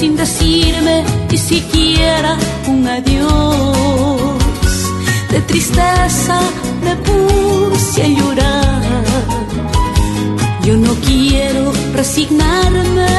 [0.00, 2.34] Sin decirme ni siquiera
[2.68, 4.40] un adiós.
[5.30, 6.36] De tristeza
[6.84, 9.04] me puse a llorar.
[10.64, 13.12] Yo no quiero resignarme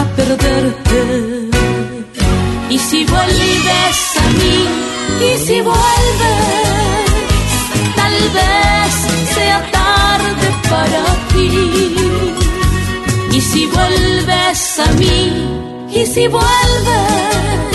[0.00, 1.00] a perderte.
[2.70, 4.58] Y si vuelves a mí,
[5.28, 7.06] y si vuelves,
[7.98, 8.92] tal vez
[9.34, 11.02] sea tarde para
[11.32, 12.03] ti.
[13.54, 15.32] Si vuelves a mí,
[15.88, 17.73] y si vuelves,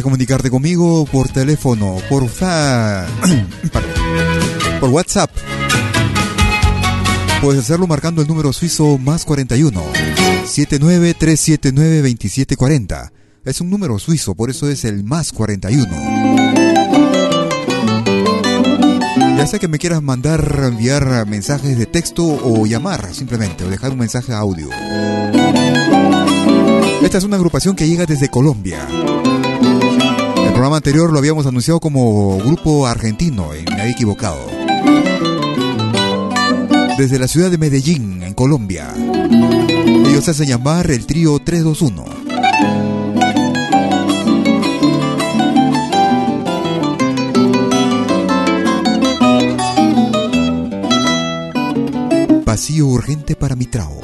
[0.00, 3.06] quieres comunicarte conmigo por teléfono, por fa...
[4.80, 5.30] por WhatsApp,
[7.42, 9.82] puedes hacerlo marcando el número suizo más 41
[10.46, 13.12] 79379 2740.
[13.44, 15.88] Es un número suizo, por eso es el más 41.
[19.36, 23.92] Ya sea que me quieras mandar, enviar mensajes de texto o llamar simplemente, o dejar
[23.92, 24.68] un mensaje audio.
[27.02, 28.86] Esta es una agrupación que llega desde Colombia.
[30.60, 34.46] Programa anterior lo habíamos anunciado como grupo argentino y me había equivocado.
[36.98, 38.92] Desde la ciudad de Medellín, en Colombia.
[38.94, 42.04] Ellos hacen llamar el trío 321.
[52.44, 53.98] Vacío urgente para mi trao.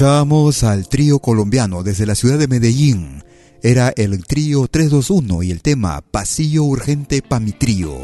[0.00, 3.22] Escuchábamos al trío colombiano desde la ciudad de Medellín.
[3.62, 7.98] Era el trío 321 y el tema Pasillo Urgente pa' mi trío.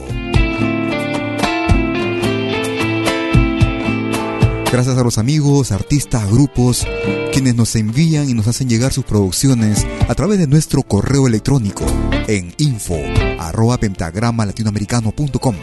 [4.70, 6.86] Gracias a los amigos, artistas, grupos,
[7.32, 11.86] quienes nos envían y nos hacen llegar sus producciones a través de nuestro correo electrónico
[12.28, 12.98] en info
[13.38, 15.56] arroba pentagrama latinoamericano.com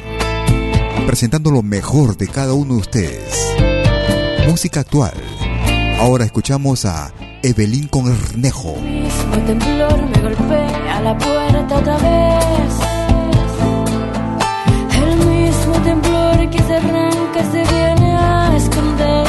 [1.05, 3.35] presentando lo mejor de cada uno de ustedes.
[4.47, 5.14] Música actual.
[6.03, 7.13] Ahora escuchamos a
[7.43, 8.75] Evelyn Cornejo.
[8.75, 12.73] El mismo temblor me golpea la puerta otra vez.
[15.01, 19.27] El mismo temblor que se arranca se viene a esconder.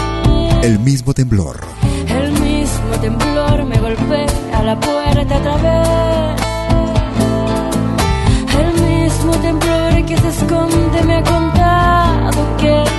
[0.65, 1.61] El mismo temblor.
[2.09, 6.41] El mismo temblor me golpea la puerta otra vez.
[8.59, 12.94] El mismo temblor que se esconde me ha contado que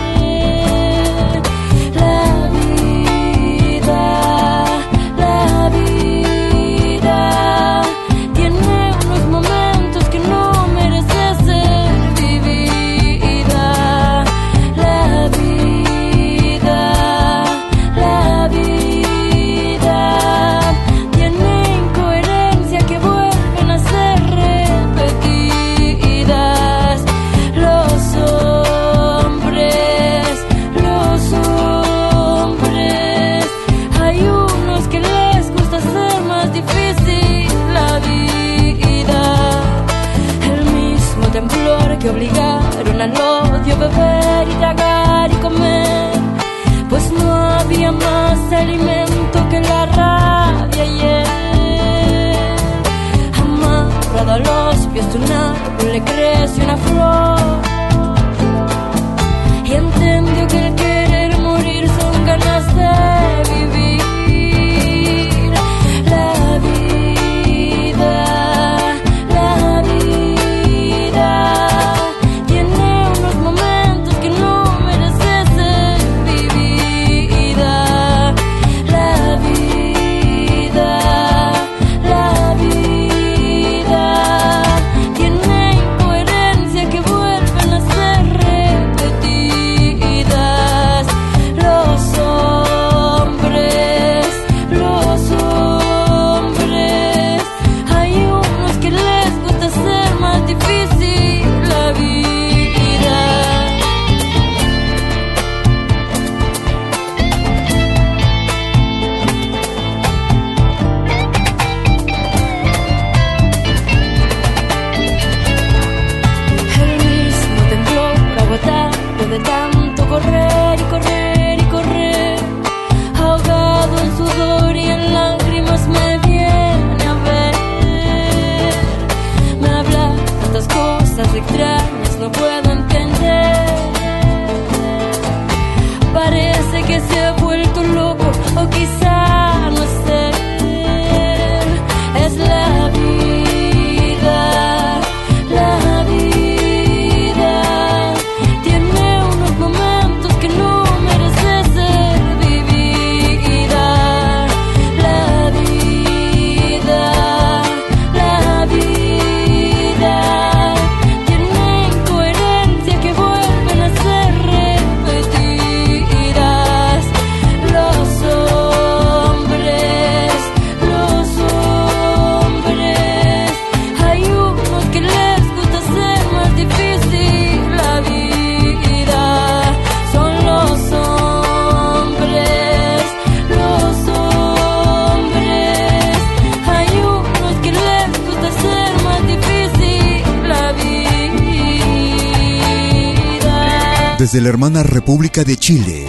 [195.43, 196.05] De Chile.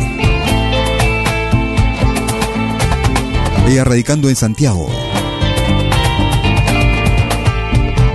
[3.66, 4.88] Ella radicando en Santiago.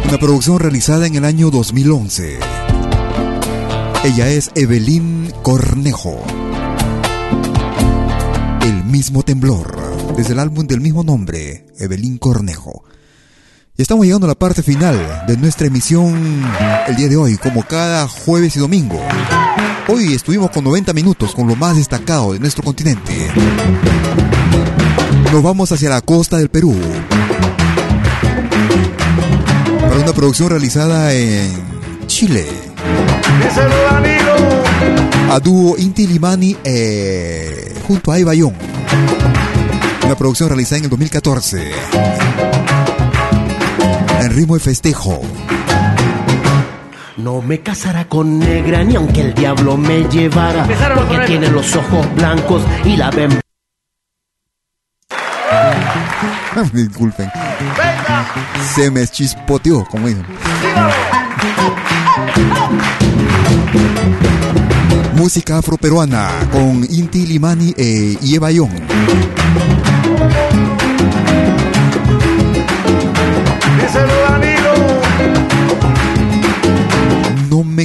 [0.07, 2.39] Una producción realizada en el año 2011.
[4.05, 6.17] Ella es Evelyn Cornejo.
[8.61, 10.15] El mismo temblor.
[10.15, 12.85] Desde el álbum del mismo nombre, Evelyn Cornejo.
[13.77, 16.45] Y estamos llegando a la parte final de nuestra emisión
[16.87, 19.01] el día de hoy, como cada jueves y domingo.
[19.93, 23.11] Hoy estuvimos con 90 minutos con lo más destacado de nuestro continente.
[25.33, 26.73] Nos vamos hacia la costa del Perú.
[29.81, 31.51] Para una producción realizada en
[32.07, 32.47] Chile.
[35.29, 38.55] A dúo Inti Limani eh, junto a Eva Young.
[40.05, 41.71] Una producción realizada en el 2014.
[44.21, 45.21] En ritmo de festejo.
[47.21, 50.65] No me casará con negra ni aunque el diablo me llevara.
[50.95, 53.39] Porque tiene los ojos blancos y la ven.
[56.73, 57.31] Disculpen.
[58.73, 60.25] Se me chispoteó, como dicen.
[65.13, 68.49] Música afroperuana con Inti Limani e y Eva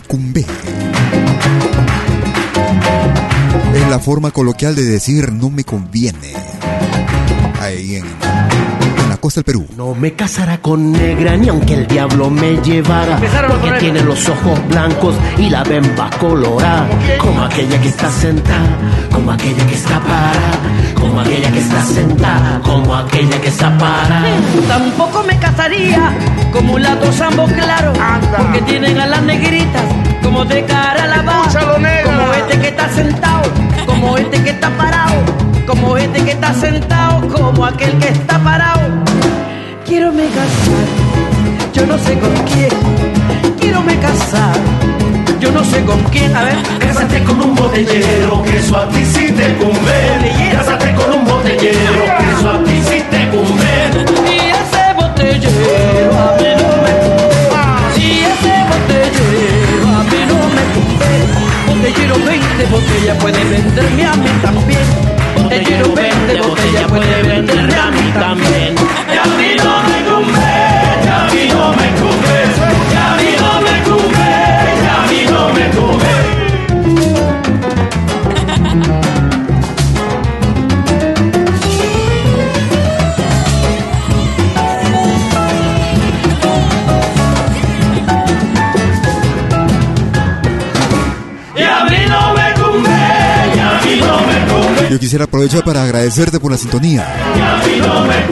[0.06, 0.46] Cumbé.
[3.74, 6.32] Es la forma coloquial de decir no me conviene.
[7.60, 8.04] Ahí en,
[9.26, 9.66] costa del Perú.
[9.76, 13.18] No me casará con negra ni aunque el diablo me llevara.
[13.48, 16.86] Porque tiene los ojos blancos y la bemba colorada.
[17.18, 18.76] Como aquella que está sentada,
[19.12, 20.58] como aquella que está parada,
[20.94, 24.28] como aquella que está sentada, como aquella que está parada.
[24.68, 26.12] Tampoco me casaría
[26.52, 27.92] como un lato sambo claro,
[28.38, 29.82] porque tienen a las negritas
[30.22, 31.48] como de cara lavada,
[32.04, 33.42] como este que está sentado,
[33.86, 35.16] como este que está parado,
[35.66, 39.04] como este que está sentado, como aquel que está parado.
[39.84, 40.86] Quiero me casar,
[41.72, 42.70] yo no sé con quién,
[43.60, 44.56] quiero me casar,
[45.40, 49.04] yo no sé con quién, a ver, Cásate con un botellero, que eso a ti
[49.04, 50.50] sí te conviene.
[50.52, 54.04] Cásate con un botellero, que eso a ti sí te conviene.
[54.24, 58.02] Y ese botellero a mí no me cumple.
[58.02, 61.14] Y ese botellero a mí no me cumple.
[61.68, 65.15] Botellero 20 botellas puede venderme a mí también.
[65.56, 68.74] Botellero 20 botellas puede venderme a mí también.
[69.10, 69.55] Y a mí
[94.96, 97.06] Yo quisiera aprovechar para agradecerte por la sintonía.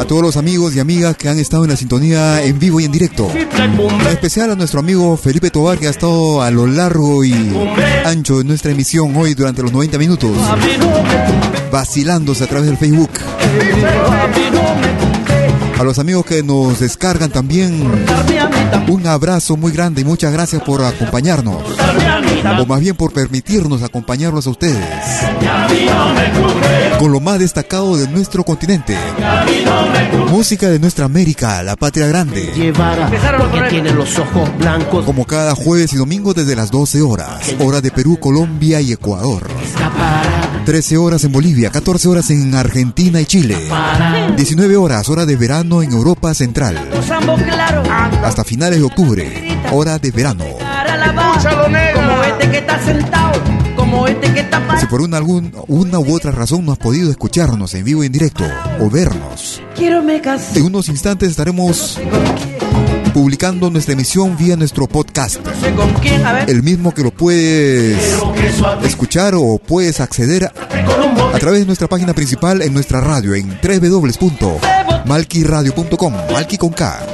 [0.00, 2.86] a todos los amigos y amigas que han estado en la sintonía en vivo y
[2.86, 3.30] en directo.
[3.30, 7.34] En especial a nuestro amigo Felipe Tobar que ha estado a lo largo y
[8.06, 10.30] ancho de nuestra emisión hoy durante los 90 minutos.
[11.70, 13.10] Vacilándose a través del Facebook.
[15.78, 17.82] A los amigos que nos descargan también
[18.88, 21.62] un abrazo muy grande y muchas gracias por acompañarnos.
[22.60, 24.84] O más bien por permitirnos acompañarlos a ustedes.
[26.98, 28.96] Con lo más destacado de nuestro continente.
[30.30, 32.50] Música de nuestra América, la patria grande.
[33.68, 35.04] Tiene los ojos blancos.
[35.04, 37.54] Como cada jueves y domingo desde las 12 horas.
[37.58, 39.48] Hora de Perú, Colombia y Ecuador.
[40.64, 43.56] Está parada, 13 horas en Bolivia, 14 horas en Argentina y Chile.
[43.68, 44.30] parada.
[44.30, 46.90] 19 horas, hora de verano en Europa Central.
[48.22, 50.44] Hasta finales de octubre, hora de verano.
[54.06, 54.80] este este.
[54.80, 58.06] Si por una, algún, una u otra razón no has podido escucharnos en vivo y
[58.06, 58.44] en directo
[58.80, 61.98] o vernos, en unos instantes estaremos
[63.14, 65.38] publicando nuestra emisión vía nuestro podcast.
[66.48, 67.96] El mismo que lo puedes
[68.82, 76.14] escuchar o puedes acceder a través de nuestra página principal en nuestra radio en www.malquiradio.com,
[76.32, 77.06] Malqui con K.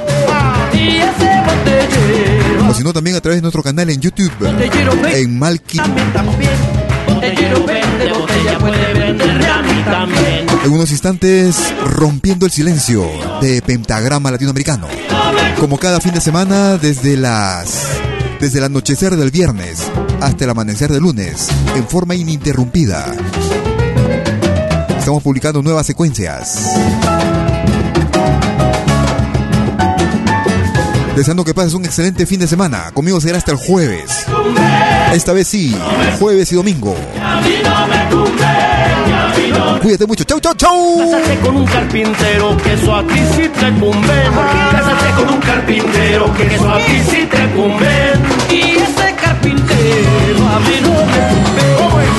[2.67, 5.77] O si no, también a través de nuestro canal en YouTube botellero 20 en Malqui.
[7.21, 10.47] Botellero 20 botella puede venderme a mí también.
[10.65, 13.07] En unos instantes, rompiendo el silencio
[13.39, 14.87] de Pentagrama Latinoamericano.
[15.59, 17.89] Como cada fin de semana, desde las.
[18.39, 19.83] Desde el anochecer del viernes
[20.19, 23.13] hasta el amanecer del lunes, en forma ininterrumpida.
[24.97, 26.71] Estamos publicando nuevas secuencias.
[31.15, 32.91] Deseando que pases un excelente fin de semana.
[32.93, 34.25] Conmigo será hasta el jueves.
[35.13, 35.75] Esta vez sí,
[36.19, 36.95] jueves y domingo.
[39.81, 40.23] Cuídate mucho.
[40.23, 40.99] Chau, chau, chau.
[40.99, 44.29] Cásate con un carpintero, que eso a ti sí te conviene.
[44.71, 48.21] Cásate con un carpintero, que eso a ti sí te conviene.
[48.49, 51.65] Y ese carpintero a mí no me cumple.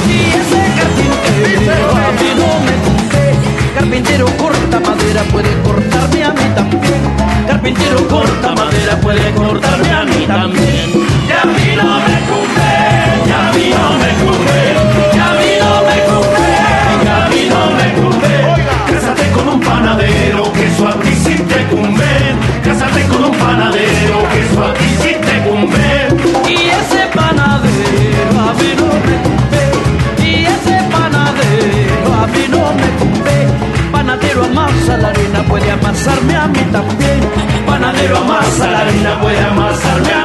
[0.09, 3.25] Y ese carpintero a mí no me cumple.
[3.75, 7.02] Carpintero corta madera, puede cortarme a mí también.
[7.63, 10.91] Carpintero corta madera, puede cortarme a mí también.
[10.93, 12.73] Y a mí no me cumple,
[13.25, 14.63] y a mí no me cumple,
[15.15, 16.51] y a mí no me cumple,
[16.99, 18.35] y a mí no me cumple.
[18.93, 22.35] Cásate con un panadero, que eso a ti sí te conviene.
[22.65, 26.19] Cásate con un panadero, que eso a ti sí te conviene.
[26.49, 29.63] Y ese panadero a mí no me cumple.
[30.27, 33.47] Y ese panadero a mí no me cumple.
[33.93, 36.42] Panadero amasa la harina puede amasarme a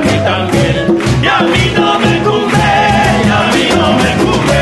[0.02, 0.98] mí también.
[1.22, 2.70] Y a mí no me cumple,
[3.26, 4.62] y a mí no me cumple,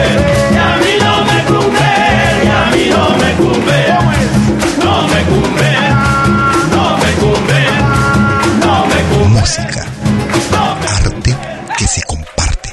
[0.52, 1.92] y a mí no me cumple,
[2.44, 3.80] y a mí no me cumple,
[4.84, 5.72] no me cumple,
[6.74, 7.62] no me cumple,
[8.62, 9.40] no me cumple.
[9.40, 9.82] Música.
[11.06, 11.36] Arte
[11.78, 12.70] que se comparte.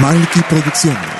[0.00, 1.19] Malky Producciones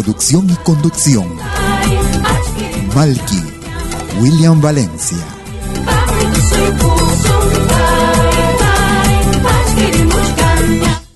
[0.00, 1.26] Producción y conducción.
[2.94, 3.42] Malky,
[4.20, 5.18] William Valencia.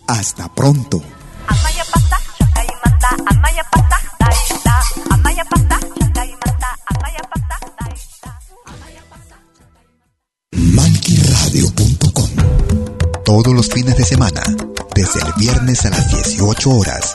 [0.08, 1.00] Hasta pronto.
[13.24, 14.42] Todos los fines de semana,
[14.96, 17.14] desde el viernes a las 18 horas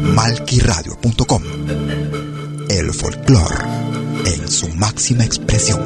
[0.13, 1.43] malquiradio.com.
[2.69, 3.55] El folclore
[4.25, 5.79] en su máxima expresión.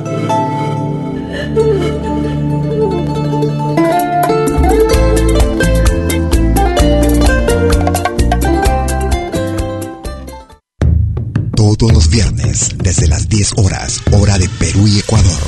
[11.56, 15.42] Todos los viernes, desde las 10 horas, hora de Perú y Ecuador.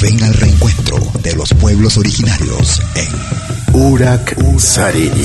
[0.00, 3.08] Ven al reencuentro de los pueblos originarios en
[3.74, 5.24] Urak Sariri.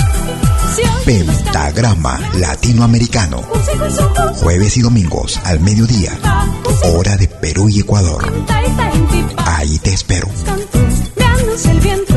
[1.05, 3.41] Pentagrama Latinoamericano.
[4.37, 6.17] Jueves y domingos al mediodía.
[6.93, 8.31] Hora de Perú y Ecuador.
[9.37, 10.29] Ahí te espero.
[11.65, 12.11] el viento.